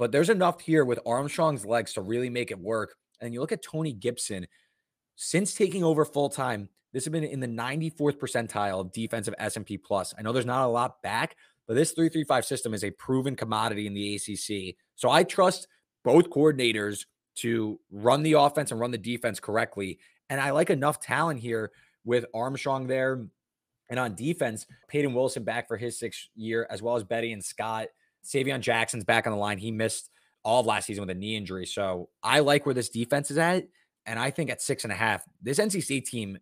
[0.00, 2.94] but there's enough here with Armstrong's legs to really make it work.
[3.20, 4.46] And you look at Tony Gibson,
[5.16, 9.76] since taking over full time, this has been in the 94th percentile of defensive S&P
[9.76, 10.14] plus.
[10.18, 11.36] I know there's not a lot back,
[11.68, 14.74] but this 335 system is a proven commodity in the ACC.
[14.96, 15.68] So I trust
[16.02, 17.04] both coordinators
[17.36, 19.98] to run the offense and run the defense correctly.
[20.30, 21.72] And I like enough talent here
[22.06, 23.26] with Armstrong there.
[23.90, 27.44] And on defense, Peyton Wilson back for his sixth year, as well as Betty and
[27.44, 27.88] Scott.
[28.24, 29.58] Savion Jackson's back on the line.
[29.58, 30.10] He missed
[30.44, 31.66] all of last season with a knee injury.
[31.66, 33.64] So I like where this defense is at.
[34.06, 36.38] And I think at six and a half, this NC State team,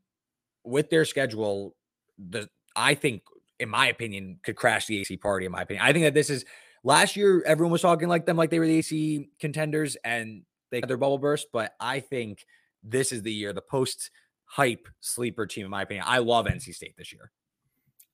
[0.65, 1.75] with their schedule,
[2.19, 3.23] the I think,
[3.59, 5.47] in my opinion, could crash the AC party.
[5.47, 6.45] In my opinion, I think that this is
[6.85, 7.43] last year.
[7.45, 10.97] Everyone was talking like them, like they were the AC contenders, and they had their
[10.97, 11.49] bubble burst.
[11.53, 12.45] But I think
[12.83, 14.11] this is the year, the post
[14.45, 15.65] hype sleeper team.
[15.65, 17.33] In my opinion, I love NC State this year.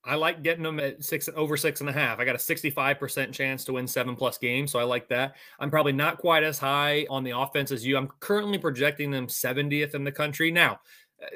[0.06, 2.18] I like getting them at six over six and a half.
[2.18, 4.70] I got a 65% chance to win seven plus games.
[4.70, 5.36] So I like that.
[5.58, 7.96] I'm probably not quite as high on the offense as you.
[7.96, 10.50] I'm currently projecting them 70th in the country.
[10.50, 10.80] Now,
[11.22, 11.26] uh,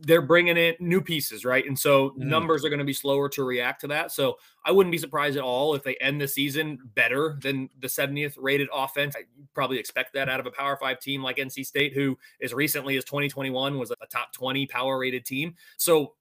[0.00, 1.66] they're bringing in new pieces, right?
[1.66, 2.18] And so mm.
[2.18, 4.12] numbers are going to be slower to react to that.
[4.12, 7.88] So I wouldn't be surprised at all if they end the season better than the
[7.88, 9.16] 70th rated offense.
[9.16, 12.54] I probably expect that out of a Power Five team like NC State, who as
[12.54, 15.56] recently as 2021 was a top 20 power rated team.
[15.76, 16.14] So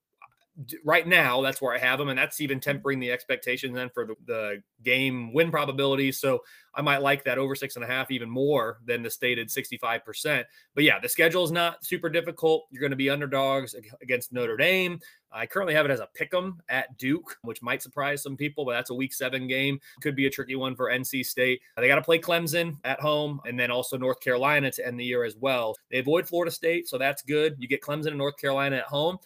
[0.84, 2.70] right now that's where I have them, and that's even mm-hmm.
[2.70, 6.12] tempering the expectations then for the, the, game win probability.
[6.12, 6.42] So
[6.74, 10.44] I might like that over six and a half even more than the stated 65%.
[10.74, 12.66] But yeah, the schedule is not super difficult.
[12.72, 15.00] You're going to be underdogs against Notre Dame.
[15.32, 18.66] I currently have it as a pick 'em at Duke, which might surprise some people,
[18.66, 19.80] but that's a week seven game.
[20.02, 21.62] Could be a tricky one for NC State.
[21.78, 25.06] They got to play Clemson at home and then also North Carolina to end the
[25.06, 25.76] year as well.
[25.90, 27.56] They avoid Florida State, so that's good.
[27.60, 29.20] You get Clemson and North Carolina at home.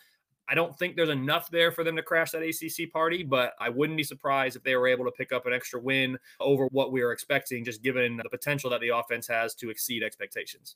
[0.47, 3.69] I don't think there's enough there for them to crash that ACC party, but I
[3.69, 6.91] wouldn't be surprised if they were able to pick up an extra win over what
[6.91, 10.75] we were expecting, just given the potential that the offense has to exceed expectations.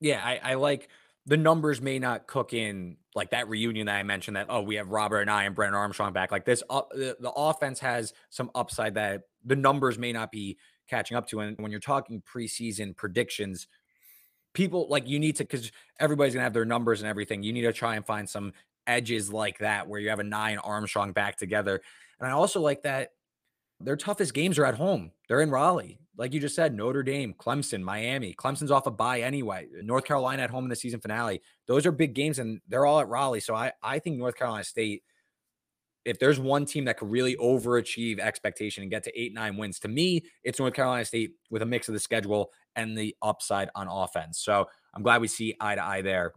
[0.00, 0.88] Yeah, I, I like
[1.26, 4.76] the numbers may not cook in like that reunion that I mentioned that, oh, we
[4.76, 6.32] have Robert Anae and Brennan Armstrong back.
[6.32, 10.58] Like this, uh, the, the offense has some upside that the numbers may not be
[10.88, 11.40] catching up to.
[11.40, 13.68] And when you're talking preseason predictions,
[14.54, 17.42] people like you need to because everybody's gonna have their numbers and everything.
[17.42, 18.52] You need to try and find some
[18.86, 21.80] edges like that where you have Anae Armstrong back together.
[22.20, 23.10] And I also like that
[23.80, 25.10] their toughest games are at home.
[25.28, 25.98] They're in Raleigh.
[26.16, 28.34] Like you just said, Notre Dame, Clemson, Miami.
[28.34, 29.66] Clemson's off a bye anyway.
[29.82, 31.40] North Carolina at home in the season finale.
[31.66, 33.40] Those are big games and they're all at Raleigh.
[33.40, 35.02] So I, I think North Carolina State,
[36.04, 39.78] if there's one team that could really overachieve expectation and get to eight, nine wins,
[39.80, 43.70] to me, it's North Carolina State with a mix of the schedule and the upside
[43.74, 44.38] on offense.
[44.38, 46.34] So I'm glad we see eye to eye there.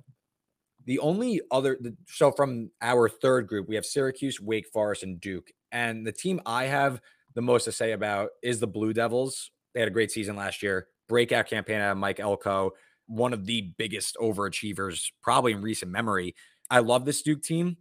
[0.85, 5.47] The only other, so from our third group, we have Syracuse, Wake Forest, and Duke.
[5.71, 7.01] And the team I have
[7.33, 9.51] the most to say about is the Blue Devils.
[9.73, 10.87] They had a great season last year.
[11.07, 12.71] Breakout campaign out of Mike Elko,
[13.07, 16.35] one of the biggest overachievers probably in recent memory.
[16.69, 17.77] I love this Duke team.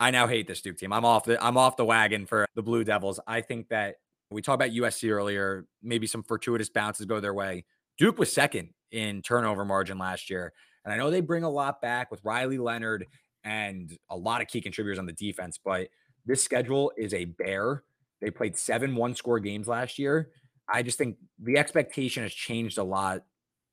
[0.00, 0.92] I now hate this Duke team.
[0.92, 3.20] I'm off the I'm off the wagon for the Blue Devils.
[3.26, 3.96] I think that
[4.30, 5.66] we talked about USC earlier.
[5.82, 7.64] Maybe some fortuitous bounces go their way.
[7.98, 10.52] Duke was second in turnover margin last year.
[10.84, 13.06] And I know they bring a lot back with Riley Leonard
[13.42, 15.88] and a lot of key contributors on the defense, but
[16.26, 17.82] this schedule is a bear.
[18.20, 20.30] They played seven one score games last year.
[20.68, 23.24] I just think the expectation has changed a lot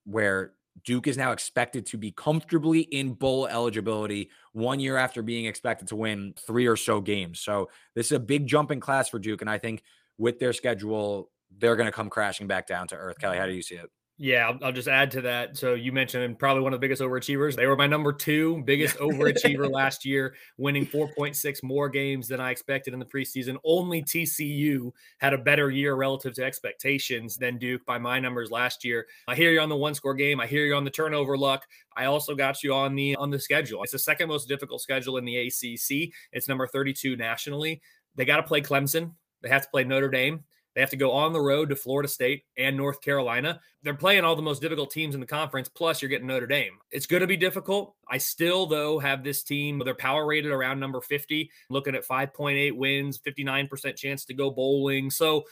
[0.05, 0.53] where
[0.85, 5.87] Duke is now expected to be comfortably in bowl eligibility one year after being expected
[5.89, 7.39] to win three or so games.
[7.39, 9.41] So this is a big jump in class for Duke.
[9.41, 9.83] And I think
[10.17, 13.19] with their schedule, they're going to come crashing back down to earth.
[13.19, 13.89] Kelly, how do you see it?
[14.23, 15.57] Yeah, I'll, I'll, just add to that.
[15.57, 17.55] So you mentioned probably one of the biggest overachievers.
[17.55, 22.51] They were my number two biggest overachiever last year, winning 4.6 more games than I
[22.51, 23.57] expected in the preseason.
[23.63, 28.85] Only TCU had a better year relative to expectations than Duke by my numbers last
[28.85, 29.07] year.
[29.27, 30.39] I hear you on the one score game.
[30.39, 31.65] I hear you on the turnover luck.
[31.97, 33.81] I also got you on the on the schedule.
[33.81, 36.13] It's the second most difficult schedule in the ACC.
[36.31, 37.81] It's number 32 nationally.
[38.13, 39.13] They got to play Clemson.
[39.41, 40.43] They have to play Notre Dame.
[40.73, 43.59] They have to go on the road to Florida State and North Carolina.
[43.83, 46.77] They're playing all the most difficult teams in the conference, plus you're getting Notre Dame.
[46.91, 47.95] It's going to be difficult.
[48.09, 52.75] I still, though, have this team, they're power rated around number 50, looking at 5.8
[52.75, 55.09] wins, 59% chance to go bowling.
[55.09, 55.43] So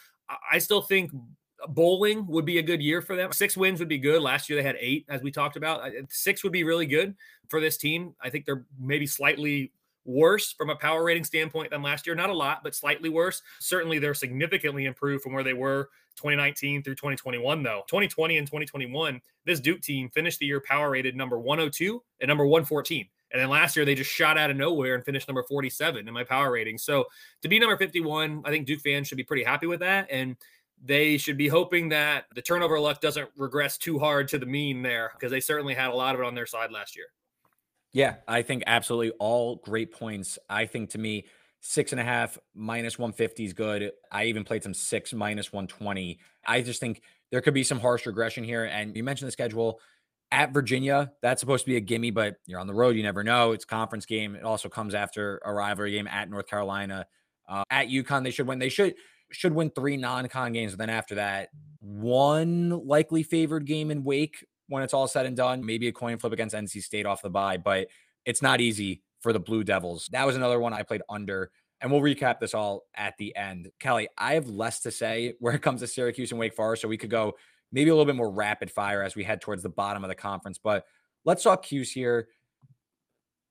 [0.52, 1.12] I still think
[1.68, 3.32] bowling would be a good year for them.
[3.34, 4.22] Six wins would be good.
[4.22, 5.82] Last year they had eight, as we talked about.
[6.10, 7.16] Six would be really good
[7.50, 8.16] for this team.
[8.22, 9.74] I think they're maybe slightly
[10.10, 12.16] worse from a power rating standpoint than last year.
[12.16, 13.42] Not a lot, but slightly worse.
[13.60, 17.84] Certainly, they're significantly improved from where they were 2019 through 2021, though.
[17.88, 22.46] 2020 and 2021, this Duke team finished the year power rated number 102 and number
[22.46, 23.08] 114.
[23.32, 26.14] And then last year, they just shot out of nowhere and finished number 47 in
[26.14, 26.78] my power rating.
[26.80, 27.06] So
[27.44, 30.08] to be number 51, I think Duke fans should be pretty happy with that.
[30.10, 30.36] And
[30.84, 34.82] they should be hoping that the turnover luck doesn't regress too hard to the mean
[34.82, 37.08] there because they certainly had a lot of it on their side last year.
[37.92, 40.38] Yeah, I think absolutely all great points.
[40.50, 41.26] I think to me,
[41.62, 43.92] six and a half minus 150 is good.
[44.12, 46.20] I even played some six minus 120.
[46.46, 48.66] I just think there could be some harsh regression here.
[48.66, 49.80] And you mentioned the schedule
[50.32, 51.12] at Virginia.
[51.22, 52.96] That's supposed to be a gimme, but you're on the road.
[52.96, 53.52] You never know.
[53.52, 54.36] It's conference game.
[54.36, 57.08] It also comes after a rivalry game at North Carolina.
[57.48, 58.60] Uh, at UConn, they should win.
[58.60, 58.96] They should
[59.32, 60.74] should win three non-con games.
[60.74, 65.36] And then after that, one likely favored game in Wake when it's all said and
[65.36, 65.66] done.
[65.66, 67.88] Maybe a coin flip against NC State off the bye, but
[68.26, 70.08] it's not easy for the Blue Devils.
[70.12, 71.52] That was another one I played under.
[71.82, 73.72] And we'll recap this all at the end.
[73.80, 76.82] Kelly, I have less to say where it comes to Syracuse and Wake Forest.
[76.82, 77.36] So we could go
[77.72, 80.16] maybe a little bit more rapid fire as we head towards the bottom of the
[80.16, 80.58] conference.
[80.58, 80.86] But
[81.26, 82.28] let's talk Cuse here.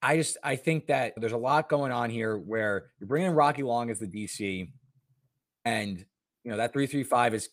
[0.00, 3.64] I just I think that there's a lot going on here where you're bringing Rocky
[3.64, 4.70] Long as the DC,
[5.64, 6.04] and
[6.44, 7.48] you know that three three five is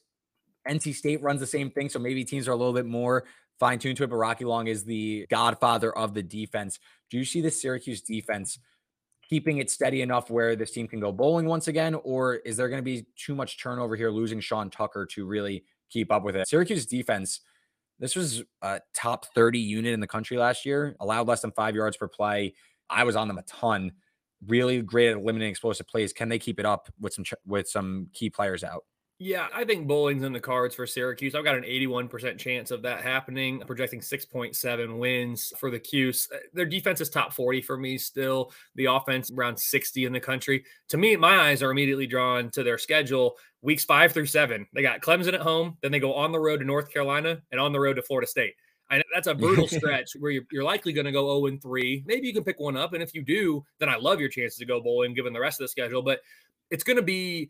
[0.68, 3.26] NC State runs the same thing, so maybe teams are a little bit more
[3.60, 4.10] fine tuned to it.
[4.10, 6.80] But Rocky Long is the godfather of the defense.
[7.10, 8.60] Do you see the Syracuse defense
[9.28, 12.70] keeping it steady enough where this team can go bowling once again, or is there
[12.70, 16.36] going to be too much turnover here, losing Sean Tucker to really keep up with
[16.36, 16.48] it?
[16.48, 17.42] Syracuse defense.
[17.98, 21.76] This was a top 30 unit in the country last year, allowed less than five
[21.76, 22.54] yards per play.
[22.90, 23.94] I was on them a ton.
[24.46, 26.12] Really great at eliminating explosive plays.
[26.12, 28.84] Can they keep it up with some with some key players out?
[29.18, 31.36] Yeah, I think bowling's in the cards for Syracuse.
[31.36, 36.28] I've got an 81% chance of that happening, projecting 6.7 wins for the Cuse.
[36.34, 38.52] Uh, their defense is top 40 for me still.
[38.76, 40.66] The offense around 60 in the country.
[40.90, 44.68] To me, my eyes are immediately drawn to their schedule weeks five through seven.
[44.74, 47.62] They got Clemson at home, then they go on the road to North Carolina and
[47.62, 48.56] on the road to Florida State.
[48.92, 52.04] And that's a brutal stretch where you're, you're likely going to go 0 and 3.
[52.06, 52.92] Maybe you can pick one up.
[52.92, 55.62] And if you do, then I love your chances to go bowling given the rest
[55.62, 56.02] of the schedule.
[56.02, 56.20] But
[56.70, 57.50] it's going to be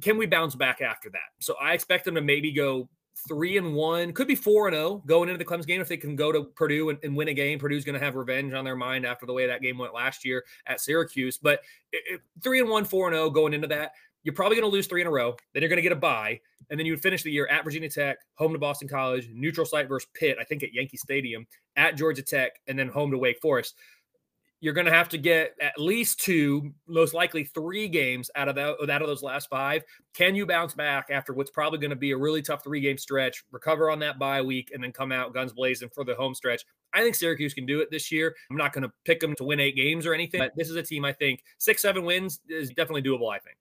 [0.00, 1.30] can we bounce back after that?
[1.40, 2.88] So I expect them to maybe go
[3.26, 5.96] three and one, could be four and oh going into the Clemson game if they
[5.96, 7.58] can go to Purdue and, and win a game.
[7.58, 10.24] Purdue's going to have revenge on their mind after the way that game went last
[10.24, 11.38] year at Syracuse.
[11.38, 11.60] But
[11.92, 14.86] if, three and one, four and oh going into that, you're probably going to lose
[14.86, 15.36] three in a row.
[15.52, 17.64] Then you're going to get a bye, and then you would finish the year at
[17.64, 21.46] Virginia Tech, home to Boston College, neutral site versus Pitt, I think at Yankee Stadium,
[21.76, 23.74] at Georgia Tech, and then home to Wake Forest
[24.60, 28.56] you're going to have to get at least two, most likely three games out of
[28.56, 29.84] that out of those last five.
[30.14, 32.98] Can you bounce back after what's probably going to be a really tough three game
[32.98, 36.34] stretch, recover on that bye week, and then come out guns blazing for the home
[36.34, 36.64] stretch?
[36.92, 38.34] I think Syracuse can do it this year.
[38.50, 40.76] I'm not going to pick them to win eight games or anything, but this is
[40.76, 43.32] a team I think six, seven wins is definitely doable.
[43.32, 43.56] I think.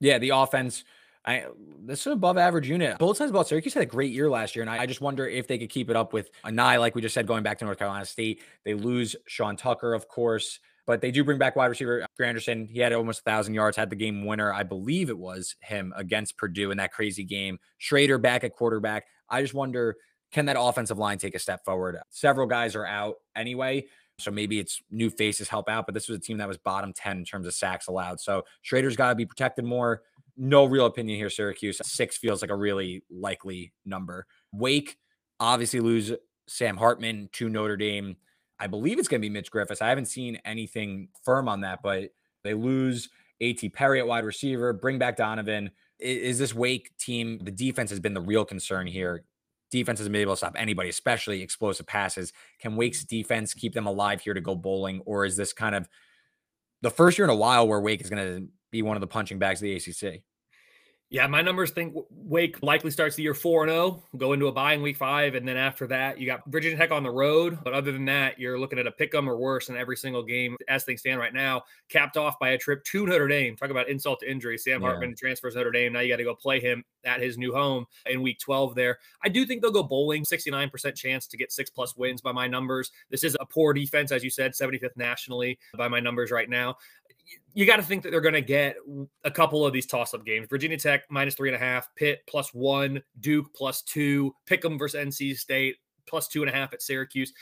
[0.00, 0.84] Yeah, the offense
[1.24, 1.46] I
[1.84, 2.98] this is an above average unit.
[2.98, 5.26] Both sides about Syracuse had a great year last year, and I, I, just wonder
[5.26, 7.64] if they could keep it up with Anae, like we just said, going back to
[7.64, 8.42] North Carolina State.
[8.64, 12.68] They lose Sean Tucker, of course, but they do bring back wide receiver Granderson.
[12.68, 14.52] He had almost a thousand yards, had the game winner.
[14.52, 17.58] I believe it was him against Purdue in that crazy game.
[17.80, 19.04] Shrader back at quarterback.
[19.28, 19.96] I just wonder,
[20.32, 21.98] can that offensive line take a step forward?
[22.08, 23.86] Several guys are out anyway.
[24.18, 26.92] So maybe it's new faces help out, but this was a team that was bottom
[26.92, 28.20] 10 in terms of sacks allowed.
[28.20, 30.02] So Shrader's got to be protected more
[30.36, 31.80] no real opinion here, Syracuse.
[31.84, 34.26] Six feels like a really likely number.
[34.52, 34.96] Wake
[35.38, 36.12] obviously lose
[36.46, 38.16] Sam Hartman to Notre Dame.
[38.58, 39.80] I believe it's going to be Mitch Griffis.
[39.80, 42.10] I haven't seen anything firm on that, but
[42.44, 43.08] they lose
[43.40, 43.70] A.T.
[43.70, 45.70] Perry at wide receiver, bring back Donovan.
[45.98, 47.38] Is, this Wake team?
[47.42, 49.24] The defense has been the real concern here.
[49.70, 52.32] Defense hasn't been able to stop anybody, especially explosive passes.
[52.58, 55.88] Can Wake's defense keep them alive here to go bowling, or is this kind of
[56.82, 59.06] the first year in a while where Wake is going to be one of the
[59.06, 60.22] punching bags of the ACC.
[61.12, 64.74] Yeah, my numbers think Wake likely starts the year 4 0, go into a bye
[64.74, 65.34] in week five.
[65.34, 67.58] And then after that, you got Virginia Tech on the road.
[67.64, 70.22] But other than that, you're looking at a pick 'em or worse in every single
[70.22, 73.56] game as things stand right now, capped off by a trip to Notre Dame.
[73.56, 74.56] Talk about insult to injury.
[74.56, 74.86] Sam yeah.
[74.86, 75.92] Hartman transfers Notre Dame.
[75.92, 78.98] Now you got to go play him at his new home in week 12 there.
[79.24, 82.46] I do think they'll go bowling, 69% chance to get six plus wins by my
[82.46, 82.92] numbers.
[83.10, 86.76] This is a poor defense, as you said, 75th nationally by my numbers right now
[87.54, 88.76] you got to think that they're going to get
[89.24, 90.46] a couple of these toss up games.
[90.48, 95.00] Virginia Tech minus three and a half, Pitt plus one, Duke plus two, Pick'em versus
[95.00, 97.32] NC State plus two and a half at Syracuse.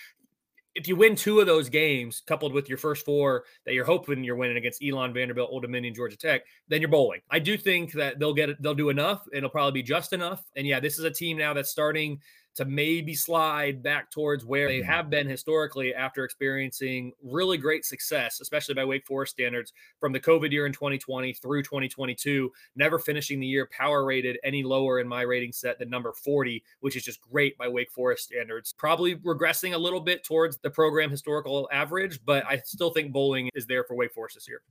[0.75, 4.23] If you win two of those games, coupled with your first four that you're hoping
[4.23, 7.21] you're winning against Elon, Vanderbilt, Old Dominion, Georgia Tech, then you're bowling.
[7.31, 9.27] I do think that they'll get it, they'll do enough.
[9.33, 10.45] It'll probably be just enough.
[10.57, 12.21] And yeah, this is a team now that's starting
[12.59, 14.91] to maybe slide back towards where they mm-hmm.
[14.91, 20.19] have been historically after experiencing really great success, especially by Wake Forest standards from the
[20.19, 25.07] COVID year in 2020 through 2022, never finishing the year power rated any lower in
[25.07, 28.73] my rating set than number 40, which is just great by Wake Forest standards.
[28.73, 33.51] Probably regressing a little bit towards the program historical average, but I still think bowling
[33.55, 34.63] is there for Wake Forest this year.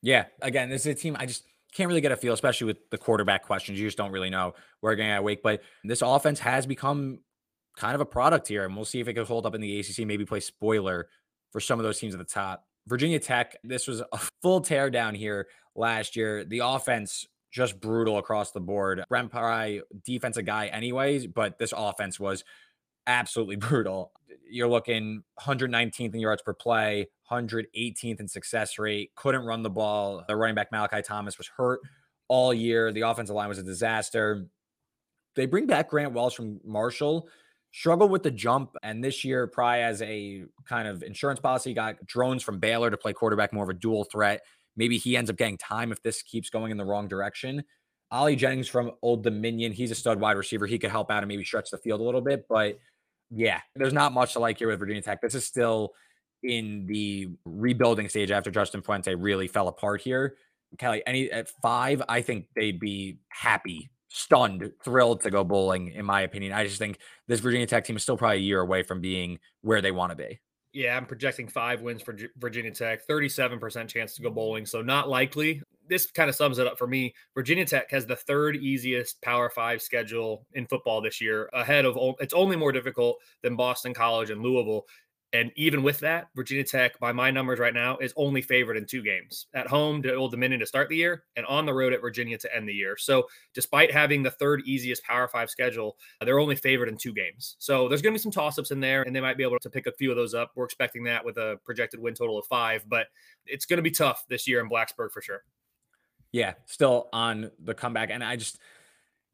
[0.00, 1.44] Yeah, again, this is a team I just
[1.74, 3.78] can't really get a feel, especially with the quarterback questions.
[3.78, 5.42] You just don't really know where going to wake.
[5.42, 7.20] But this offense has become
[7.76, 9.80] kind of a product here, and we'll see if it can hold up in the
[9.80, 10.06] ACC.
[10.06, 11.08] Maybe play spoiler
[11.50, 12.64] for some of those teams at the top.
[12.86, 16.44] Virginia Tech, this was a full tear down here last year.
[16.44, 19.02] The offense just brutal across the board.
[19.08, 22.44] Brent Pry, defensive guy, anyways, but this offense was
[23.08, 24.12] absolutely brutal.
[24.48, 30.24] You're looking 119th in yards per play, 118th in success rate, couldn't run the ball.
[30.28, 31.80] The running back Malachi Thomas was hurt
[32.28, 32.92] all year.
[32.92, 34.46] The offensive line was a disaster.
[35.34, 37.28] They bring back Grant Wells from Marshall,
[37.72, 38.74] struggled with the jump.
[38.82, 42.96] And this year, Pry as a kind of insurance policy, got Drones from Baylor to
[42.96, 44.40] play quarterback, more of a dual threat.
[44.76, 47.64] Maybe he ends up getting time if this keeps going in the wrong direction.
[48.10, 50.66] Ali Jennings from Old Dominion, he's a stud wide receiver.
[50.66, 52.46] He could help out and maybe stretch the field a little bit.
[52.48, 52.78] But
[53.30, 55.20] yeah, there's not much to like here with Virginia Tech.
[55.20, 55.92] This is still
[56.42, 60.36] in the rebuilding stage after Justin Fuente really fell apart here.
[60.78, 66.04] Kelly, any at five, I think they'd be happy, stunned, thrilled to go bowling, in
[66.04, 66.52] my opinion.
[66.52, 69.38] I just think this Virginia Tech team is still probably a year away from being
[69.62, 70.40] where they want to be.
[70.78, 74.64] Yeah, I'm projecting five wins for Virginia Tech, 37% chance to go bowling.
[74.64, 75.60] So not likely.
[75.88, 77.16] This kind of sums it up for me.
[77.34, 81.98] Virginia Tech has the third easiest Power Five schedule in football this year, ahead of
[82.20, 84.86] it's only more difficult than Boston College and Louisville.
[85.34, 88.86] And even with that, Virginia Tech, by my numbers right now, is only favored in
[88.86, 91.92] two games at home to Old Dominion to start the year and on the road
[91.92, 92.96] at Virginia to end the year.
[92.96, 97.56] So, despite having the third easiest Power Five schedule, they're only favored in two games.
[97.58, 99.58] So, there's going to be some toss ups in there, and they might be able
[99.58, 100.52] to pick a few of those up.
[100.54, 103.08] We're expecting that with a projected win total of five, but
[103.44, 105.42] it's going to be tough this year in Blacksburg for sure.
[106.32, 108.10] Yeah, still on the comeback.
[108.10, 108.58] And I just,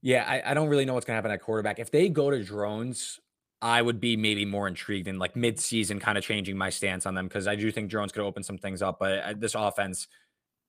[0.02, 1.78] yeah, I, I don't really know what's going to happen at quarterback.
[1.78, 3.20] If they go to Drones,
[3.64, 7.14] I would be maybe more intrigued in like mid-season, kind of changing my stance on
[7.14, 8.98] them because I do think Drones could open some things up.
[9.00, 10.06] But uh, this offense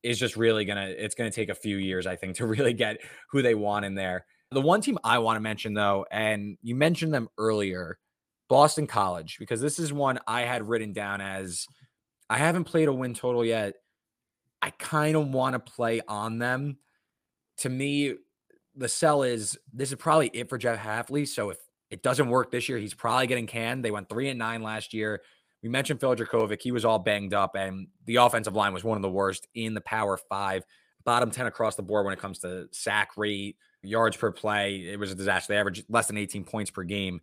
[0.02, 3.02] is just really gonna it's gonna take a few years, I think, to really get
[3.32, 4.26] who they want in there.
[4.52, 7.98] The one team I want to mention though, and you mentioned them earlier,
[8.48, 11.68] Boston College, because this is one I had written down as
[12.30, 13.74] I haven't played a win total yet.
[14.62, 16.78] I kind of want to play on them.
[17.58, 18.16] To me,
[18.74, 21.28] the sell is this is probably it for Jeff Hafley.
[21.28, 21.58] So if
[21.96, 22.78] it doesn't work this year.
[22.78, 23.86] He's probably getting canned.
[23.86, 25.22] They went three and nine last year.
[25.64, 26.62] We mentioned Phil Jurkovec.
[26.62, 29.74] He was all banged up, and the offensive line was one of the worst in
[29.74, 30.66] the Power Five,
[31.06, 34.76] bottom 10 across the board when it comes to sack rate, yards per play.
[34.92, 35.54] It was a disaster.
[35.54, 37.22] They averaged less than 18 points per game.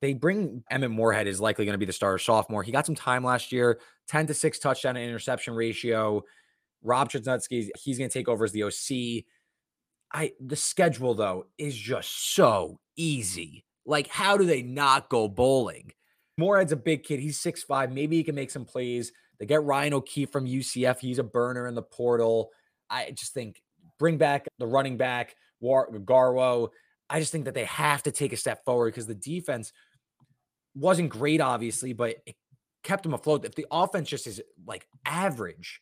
[0.00, 2.62] They bring Emmett Morehead is likely going to be the starter sophomore.
[2.62, 6.22] He got some time last year, 10 to 6 touchdown and interception ratio.
[6.80, 9.24] Rob Chudzinski, he's going to take over as the OC.
[10.12, 13.64] I the schedule though is just so easy.
[13.86, 15.92] Like, how do they not go bowling?
[16.38, 17.20] Morehead's a big kid.
[17.20, 17.92] He's six five.
[17.92, 19.12] Maybe he can make some plays.
[19.38, 20.98] They get Ryan O'Keefe from UCF.
[20.98, 22.50] He's a burner in the portal.
[22.88, 23.62] I just think
[23.98, 26.68] bring back the running back, War- Garwo.
[27.08, 29.72] I just think that they have to take a step forward because the defense
[30.74, 32.36] wasn't great, obviously, but it
[32.82, 33.44] kept them afloat.
[33.44, 35.80] If the offense just is like average,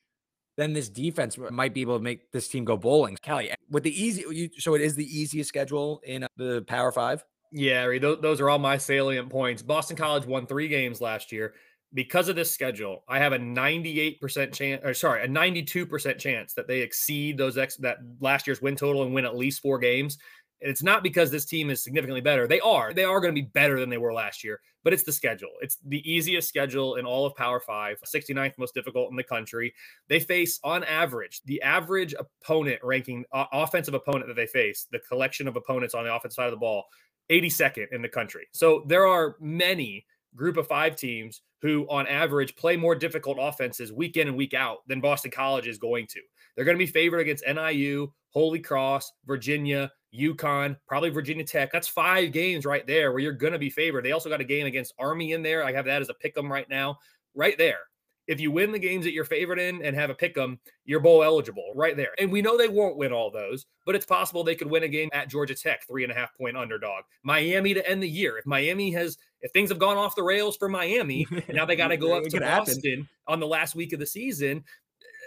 [0.57, 3.17] then this defense might be able to make this team go bowling.
[3.23, 6.91] Kelly, eh, with the easy, so it is the easiest schedule in uh, the Power
[6.91, 7.25] Five.
[7.51, 9.63] Yeah, those, are all my salient points.
[9.63, 11.55] Boston College won three games last year.
[11.95, 16.69] Because of this schedule, I have a 98% chance, or sorry, a 92% chance that
[16.69, 20.19] they exceed those ex that last year's win total and win at least four games.
[20.61, 22.47] And it's not because this team is significantly better.
[22.47, 22.93] They are.
[22.93, 25.53] They are going to be better than they were last year, but it's the schedule.
[25.63, 29.73] It's the easiest schedule in all of Power Five, 69th most difficult in the country.
[30.09, 34.99] They face, on average, the average opponent ranking, uh, offensive opponent that they face, the
[34.99, 36.85] collection of opponents on the offensive side of the ball
[37.31, 38.47] 82nd in the country.
[38.53, 40.05] So there are many
[40.35, 44.55] group of five teams who, on average, play more difficult offenses week in and week
[44.55, 46.21] out than Boston College is going to.
[46.55, 51.71] They're going to be favored against NIU, Holy Cross, Virginia, UConn, probably Virginia Tech.
[51.73, 54.05] That's five games right there where you're going to be favored.
[54.05, 55.65] They also got a game against Army in there.
[55.65, 56.99] I have that as a pick 'em right now,
[57.35, 57.81] right there.
[58.29, 61.01] If you win the games that you're favored in and have a pick 'em, you're
[61.01, 62.13] bowl eligible right there.
[62.19, 64.89] And we know they won't win all those, but it's possible they could win a
[64.89, 67.05] game at Georgia Tech, three and a half point underdog.
[67.23, 68.37] Miami to end the year.
[68.37, 71.89] If Miami has, if things have gone off the rails for Miami, now they got
[71.89, 73.09] to go up to Boston happen.
[73.27, 74.63] on the last week of the season,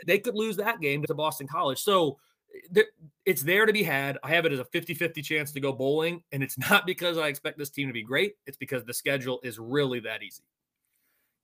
[0.06, 1.82] they could lose that game to Boston College.
[1.82, 2.20] So
[3.26, 4.20] it's there to be had.
[4.24, 6.22] I have it as a 50 50 chance to go bowling.
[6.32, 9.40] And it's not because I expect this team to be great, it's because the schedule
[9.44, 10.44] is really that easy.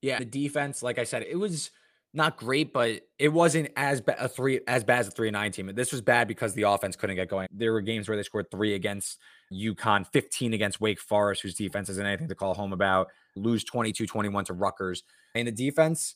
[0.02, 0.18] Yeah.
[0.18, 1.70] The defense, like I said, it was
[2.14, 5.34] not great, but it wasn't as bad a three as bad as a three and
[5.34, 5.70] nine team.
[5.74, 7.48] This was bad because the offense couldn't get going.
[7.50, 9.18] There were games where they scored three against
[9.52, 14.44] UConn, 15 against Wake Forest, whose defense isn't anything to call home about, lose 22-21
[14.46, 15.02] to Rutgers.
[15.34, 16.14] And the defense,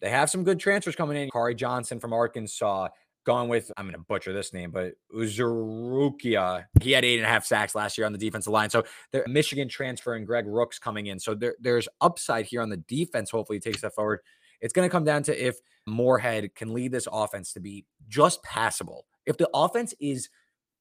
[0.00, 1.30] they have some good transfers coming in.
[1.30, 2.88] Kari Johnson from Arkansas,
[3.24, 6.64] going with, I'm to butcher this name, but Ezeiruaku.
[6.80, 8.70] He had eight and a half sacks last year on the defensive line.
[8.70, 11.18] So the Michigan transfer and Greg Rooks coming in.
[11.18, 13.30] So there, there's upside here on the defense.
[13.30, 14.20] Hopefully, take a step forward.
[14.60, 19.06] It's to come down to if Moorhead can lead this offense to be just passable.
[19.26, 20.28] If the offense is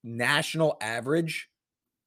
[0.03, 1.49] national average,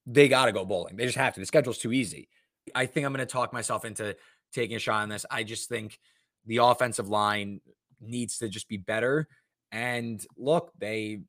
[0.05, 0.97] they got to go bowling.
[0.97, 1.39] They just have to.
[1.39, 2.29] The schedule's too easy.
[2.75, 4.15] I think I'm to talk myself into
[4.51, 5.25] taking a shot on this.
[5.29, 5.99] I just think
[6.45, 7.61] the offensive line
[7.99, 9.27] needs to just be better.
[9.71, 11.21] And look, they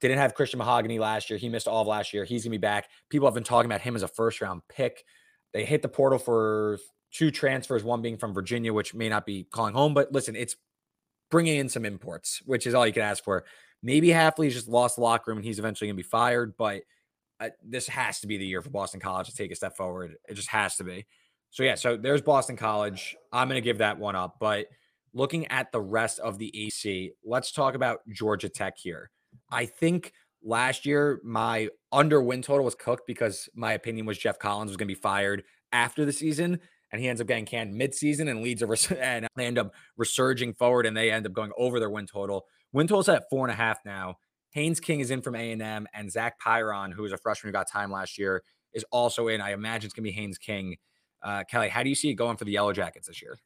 [0.00, 1.38] didn't have Christian Mahogany last year.
[1.38, 2.24] He missed all of last year.
[2.24, 2.88] He's going to be back.
[3.10, 5.04] People have been talking about him as a first round pick.
[5.52, 6.78] They hit the portal for
[7.12, 9.94] two transfers, one being from Virginia, which may not be calling home.
[9.94, 10.56] But listen, it's
[11.30, 13.44] bringing in some imports, which is all you can ask for.
[13.82, 16.54] Maybe Hafley's just lost the locker room and he's eventually going to be fired.
[16.56, 16.82] But
[17.40, 20.16] uh, this has to be the year for Boston College to take a step forward.
[20.28, 21.06] It just has to be.
[21.50, 23.16] So, yeah, so there's Boston College.
[23.32, 24.36] I'm going to give that one up.
[24.40, 24.66] But
[25.12, 29.10] looking at the rest of the AC, let's talk about Georgia Tech here.
[29.50, 34.38] I think last year my under win total was cooked because my opinion was Geoff
[34.38, 35.42] Collins was going to be fired
[35.72, 36.60] after the season.
[36.90, 39.72] And he ends up getting canned mid-season and leads a res- and they end up
[39.96, 42.46] resurging forward and they end up going over their win total.
[42.72, 44.16] Win total's at four and a half now.
[44.52, 47.70] Haynes King is in from A&M and Zach Pyron, who was a freshman who got
[47.70, 48.42] time last year,
[48.72, 49.40] is also in.
[49.40, 50.76] I imagine it's going to be Haynes King.
[51.22, 53.38] Uh, Kelley, how do you see it going for the Yellow Jackets this year?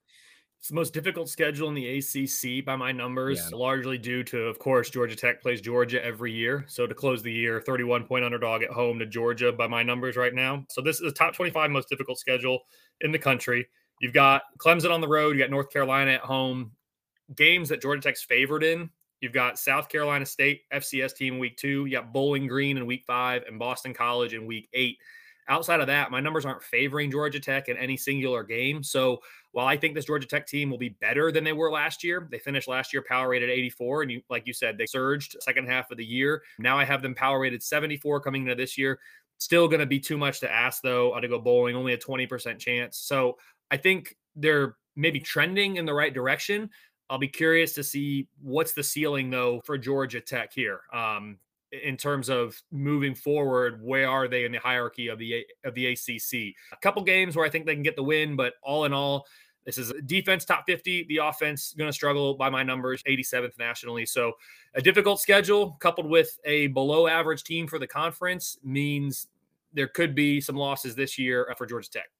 [0.62, 3.58] It's the most difficult schedule in the ACC by my numbers, yeah.
[3.58, 6.64] largely due to, of course, Georgia Tech plays Georgia every year.
[6.68, 10.16] So to close the year, 31 point underdog at home to Georgia by my numbers
[10.16, 10.64] right now.
[10.70, 12.60] So this is the top 25 most difficult schedule
[13.00, 13.66] in the country.
[14.00, 16.70] You've got Clemson on the road, you got North Carolina at home.
[17.34, 18.88] Games that Georgia Tech's favored in.
[19.20, 21.86] You've got South Carolina State FCS team week two.
[21.86, 24.98] You got Bowling Green in week five and Boston College in week eight.
[25.48, 28.82] Outside of that, my numbers aren't favoring Georgia Tech in any singular game.
[28.82, 29.18] So
[29.50, 32.28] while I think this Georgia Tech team will be better than they were last year,
[32.30, 34.02] they finished last year power rated 84.
[34.02, 36.42] And you, like you said, they surged second half of the year.
[36.58, 39.00] Now I have them power rated 74 coming into this year.
[39.38, 42.58] Still going to be too much to ask, though, to go bowling, only a 20%
[42.58, 42.98] chance.
[42.98, 43.36] So
[43.70, 46.70] I think they're maybe trending in the right direction.
[47.10, 50.80] I'll be curious to see what's the ceiling, though, for Georgia Tech here.
[50.94, 51.38] Um,
[51.72, 55.86] in terms of moving forward, where are they in the hierarchy of the of the
[55.86, 56.54] ACC?
[56.72, 59.26] A couple games where I think they can get the win, but all in all,
[59.64, 61.04] this is defense top 50.
[61.04, 64.04] The offense going to struggle by my numbers, 87th nationally.
[64.06, 64.32] So
[64.74, 69.28] a difficult schedule coupled with a below average team for the conference means
[69.72, 72.10] there could be some losses this year uh, for Georgia Tech.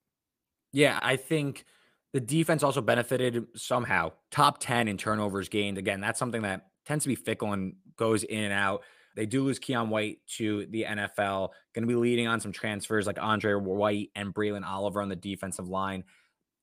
[0.72, 1.64] Yeah, I think
[2.12, 4.12] the defense also benefited somehow.
[4.30, 5.76] Top 10 in turnovers gained.
[5.78, 8.82] Again, that's something that tends to be fickle and goes in and out.
[9.14, 11.50] They do lose Keion White to the NFL.
[11.74, 15.16] Going to be leading on some transfers like Andre White and Braylon Oliver on the
[15.16, 16.04] defensive line.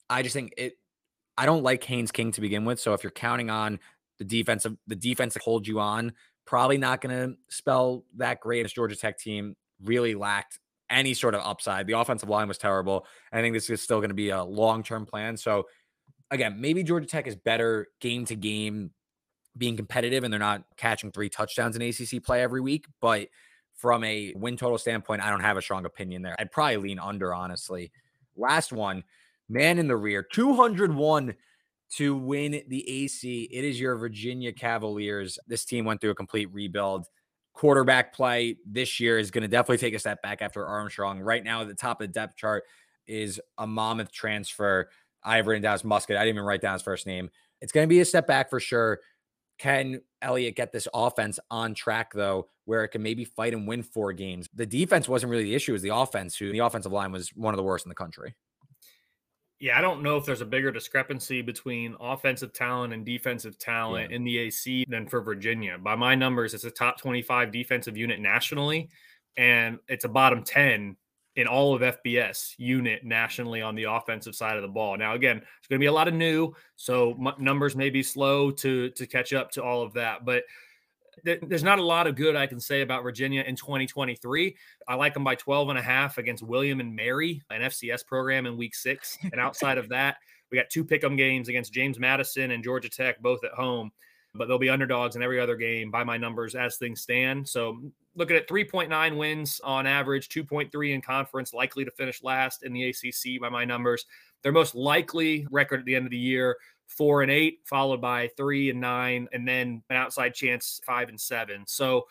[0.09, 0.73] I just think it.
[1.37, 2.79] I don't like Haynes King to begin with.
[2.79, 3.79] So if you're counting on
[4.17, 6.13] the defensive, the defense to hold you on,
[6.45, 8.65] probably not going to spell that great.
[8.65, 11.87] As Georgia Tech team really lacked any sort of upside.
[11.87, 13.05] The offensive line was terrible.
[13.31, 15.37] I think this is still going to be a long term plan.
[15.37, 15.67] So
[16.31, 18.91] again, maybe Georgia Tech is better game to game
[19.57, 22.85] being competitive and they're not catching three touchdowns in ACC play every week.
[23.01, 23.27] But
[23.75, 26.35] from a win total standpoint, I don't have a strong opinion there.
[26.39, 27.91] I'd probably lean under, honestly.
[28.35, 29.03] Last one,
[29.47, 31.35] man in the rear, 201
[31.91, 33.49] to win the AC.
[33.51, 35.39] It is your Virginia Cavaliers.
[35.47, 37.07] This team went through a complete rebuild.
[37.53, 41.19] Quarterback play this year is going to definitely take a step back after Armstrong.
[41.19, 42.63] Right now, at the top of the depth chart
[43.07, 44.89] is a Monmouth transfer.
[45.23, 46.15] I have written down his Muskett.
[46.15, 47.29] I didn't even write down his first name.
[47.59, 48.99] It's going to be a step back for sure.
[49.59, 53.83] Can Elliott get this offense on track though, where it can maybe fight and win
[53.83, 54.47] four games?
[54.53, 56.37] The defense wasn't really the issue; it was the offense.
[56.37, 58.35] Who the offensive line was one of the worst in the country.
[59.59, 64.09] Yeah, I don't know if there's a bigger discrepancy between offensive talent and defensive talent
[64.09, 64.15] yeah.
[64.15, 65.77] in the AC than for Virginia.
[65.77, 68.89] By my numbers, it's a top 25 defensive unit nationally,
[69.35, 70.95] and it's a bottom 10
[71.39, 74.97] in all of FBS unit nationally on the offensive side of the ball.
[74.97, 78.51] Now, again, it's going to be a lot of new, so numbers may be slow
[78.51, 80.43] to to catch up to all of that, but
[81.23, 84.55] there's not a lot of good I can say about Virginia in 2023.
[84.87, 88.45] I like them by 12 and a half against William and Mary, an FCS program
[88.45, 89.17] in week six.
[89.23, 90.17] And outside of that,
[90.49, 93.91] we got two pick 'em games against James Madison and Georgia Tech, both at home
[94.35, 97.47] but they'll be underdogs in every other game by my numbers as things stand.
[97.47, 97.79] So
[98.15, 102.89] looking at 3.9 wins on average, 2.3 in conference, likely to finish last in the
[102.89, 104.05] ACC by my numbers.
[104.43, 106.57] Their most likely record at the end of the year,
[106.87, 111.19] four and eight, followed by three and nine, and then an outside chance, five and
[111.19, 111.63] seven.
[111.65, 112.05] So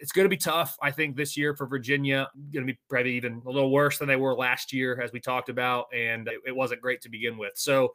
[0.00, 2.28] it's going to be tough, I think, this year for Virginia.
[2.52, 5.20] Going to be probably even a little worse than they were last year, as we
[5.20, 7.52] talked about, and it wasn't great to begin with.
[7.56, 7.94] So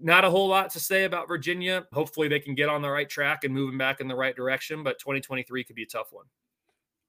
[0.00, 1.86] not a whole lot to say about Virginia.
[1.92, 4.82] Hopefully, they can get on the right track and moving back in the right direction.
[4.82, 6.26] But 2023 could be a tough one.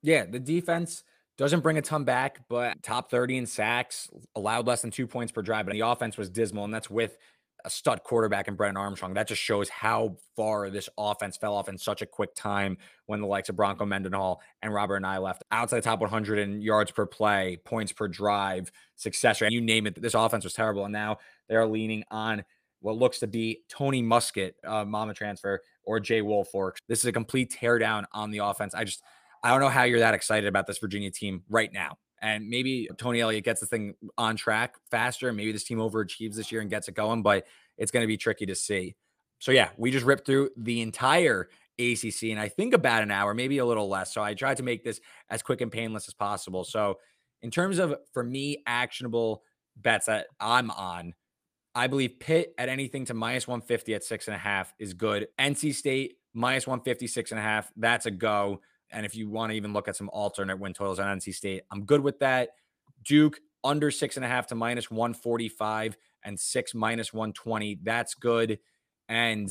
[0.03, 1.03] Yeah, the defense
[1.37, 5.31] doesn't bring a ton back, but top 30 in sacks, allowed less than two points
[5.31, 5.65] per drive.
[5.65, 7.17] But the offense was dismal, and that's with
[7.65, 9.13] a stud quarterback in Brennan Armstrong.
[9.13, 13.21] That just shows how far this offense fell off in such a quick time when
[13.21, 16.91] the likes of Bronco Mendenhall and Robert Anae left outside the top 100 in yards
[16.91, 19.51] per play, points per drive, success rate.
[19.51, 20.01] You name it.
[20.01, 20.85] This offense was terrible.
[20.85, 21.19] And now
[21.49, 22.43] they're leaning on
[22.82, 26.77] what looks to be Tony Muskett, uh, Mama transfer, or Jay Woolfolk.
[26.88, 28.75] This is a complete teardown on the offense.
[28.75, 29.01] I just,
[29.43, 31.97] I don't know how you're that excited about this Virginia team right now.
[32.21, 35.34] And maybe Tony Elliott gets the thing on track faster.
[35.34, 37.45] Maybe this team overachieves this year and gets it going, but
[37.77, 38.95] it's going to be tricky to see.
[39.39, 43.34] So, yeah, we just ripped through the entire ACC and I think about an hour,
[43.34, 44.13] maybe a little less.
[44.13, 45.01] So, I tried to make this
[45.32, 46.63] as quick and painless as possible.
[46.63, 46.99] So,
[47.41, 49.41] in terms of for me, actionable
[49.77, 51.15] bets that I'm on,
[51.74, 55.28] I believe Pitt at anything to minus 150 at six and a half is good.
[55.39, 57.72] NC State minus 150, six and a half.
[57.76, 58.61] That's a go.
[58.91, 61.63] And if you want to even look at some alternate win totals on NC State,
[61.72, 62.49] I'm good with that.
[63.03, 67.80] Duke under six and a half to minus 145 and six minus 120.
[67.84, 68.59] That's good.
[69.07, 69.49] And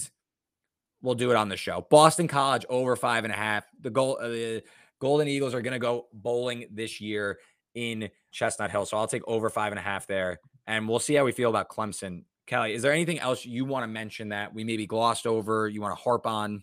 [1.02, 1.86] we'll do it on the show.
[1.90, 3.64] Boston College over five and a half.
[3.80, 4.62] The goal, uh, the
[5.00, 7.38] Golden Eagles are going to go bowling this year
[7.74, 8.84] in Chestnut Hill.
[8.84, 10.38] So I'll take over five and a half there
[10.70, 12.22] and we'll see how we feel about Clemson.
[12.46, 15.68] Kelley, is there anything else you want to mention that we maybe glossed over?
[15.68, 16.62] You want to harp on?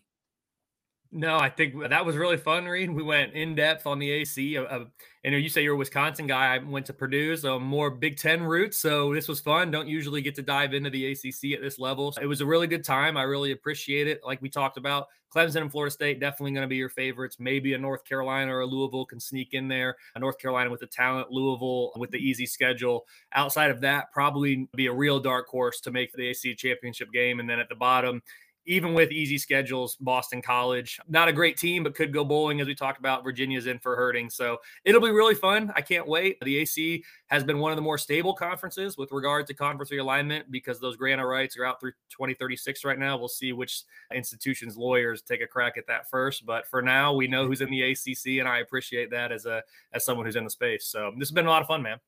[1.11, 2.89] No, I think that was really fun, Reed.
[2.89, 4.57] We went in depth on the AC.
[4.57, 4.85] Uh, uh,
[5.23, 6.55] and you say you're a Wisconsin guy.
[6.55, 8.77] I went to Purdue, so more Big Ten roots.
[8.77, 9.71] So this was fun.
[9.71, 12.11] Don't usually get to dive into the ACC at this level.
[12.11, 13.17] So it was a really good time.
[13.17, 14.21] I really appreciate it.
[14.25, 17.37] Like we talked about, Clemson and Florida State definitely going to be your favorites.
[17.39, 19.97] Maybe a North Carolina or a Louisville can sneak in there.
[20.15, 23.05] A North Carolina with the talent, Louisville with the easy schedule.
[23.33, 27.39] Outside of that, probably be a real dark horse to make the AC championship game.
[27.39, 28.21] And then at the bottom,
[28.67, 32.67] even with easy schedules, Boston College, not a great team, but could go bowling as
[32.67, 33.23] we talked about.
[33.23, 34.29] Virginia's in for hurting.
[34.29, 35.71] So it'll be really fun.
[35.75, 36.37] I can't wait.
[36.41, 40.43] The AC has been one of the more stable conferences with regard to conference realignment
[40.51, 43.17] because those grant rights are out through 2036 right now.
[43.17, 46.45] We'll see which institutions' lawyers take a crack at that first.
[46.45, 49.63] But for now, we know who's in the ACC, and I appreciate that as a
[49.93, 50.87] as someone who's in the space.
[50.87, 51.99] So this has been a lot of fun, man.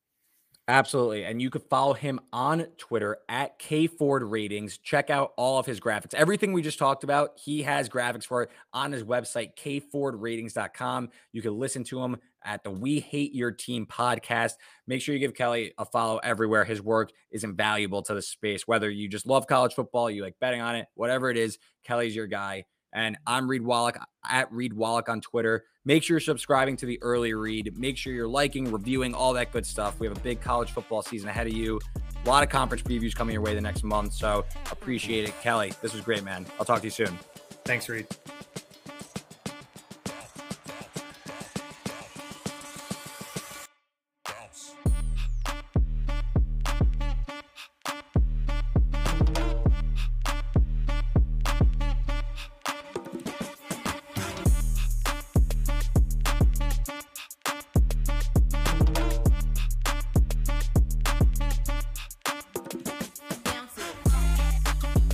[0.69, 1.25] Absolutely.
[1.25, 4.77] And you could follow him on Twitter at K Ford Ratings.
[4.77, 6.13] Check out all of his graphics.
[6.13, 11.09] Everything we just talked about, he has graphics for it on his website, kfordratings.com.
[11.31, 14.53] You can listen to him at the We Hate Your Team podcast.
[14.85, 16.65] Make sure you give Kelley a follow everywhere.
[16.65, 18.67] His work is invaluable to the space.
[18.67, 22.15] Whether you just love college football, you like betting on it, whatever it is, Kelley's
[22.15, 22.65] your guy.
[22.93, 23.97] And I'm Reed Wallach
[24.29, 25.65] at Reed Wallach on Twitter.
[25.85, 27.77] Make sure you're subscribing to the early read.
[27.77, 29.99] Make sure you're liking, reviewing, all that good stuff.
[29.99, 31.79] We have a big college football season ahead of you.
[32.25, 34.13] A lot of conference previews coming your way the next month.
[34.13, 35.39] So appreciate it.
[35.41, 36.45] Kelley, this was great, man.
[36.59, 37.17] I'll talk to you soon.
[37.65, 38.07] Thanks, Reed.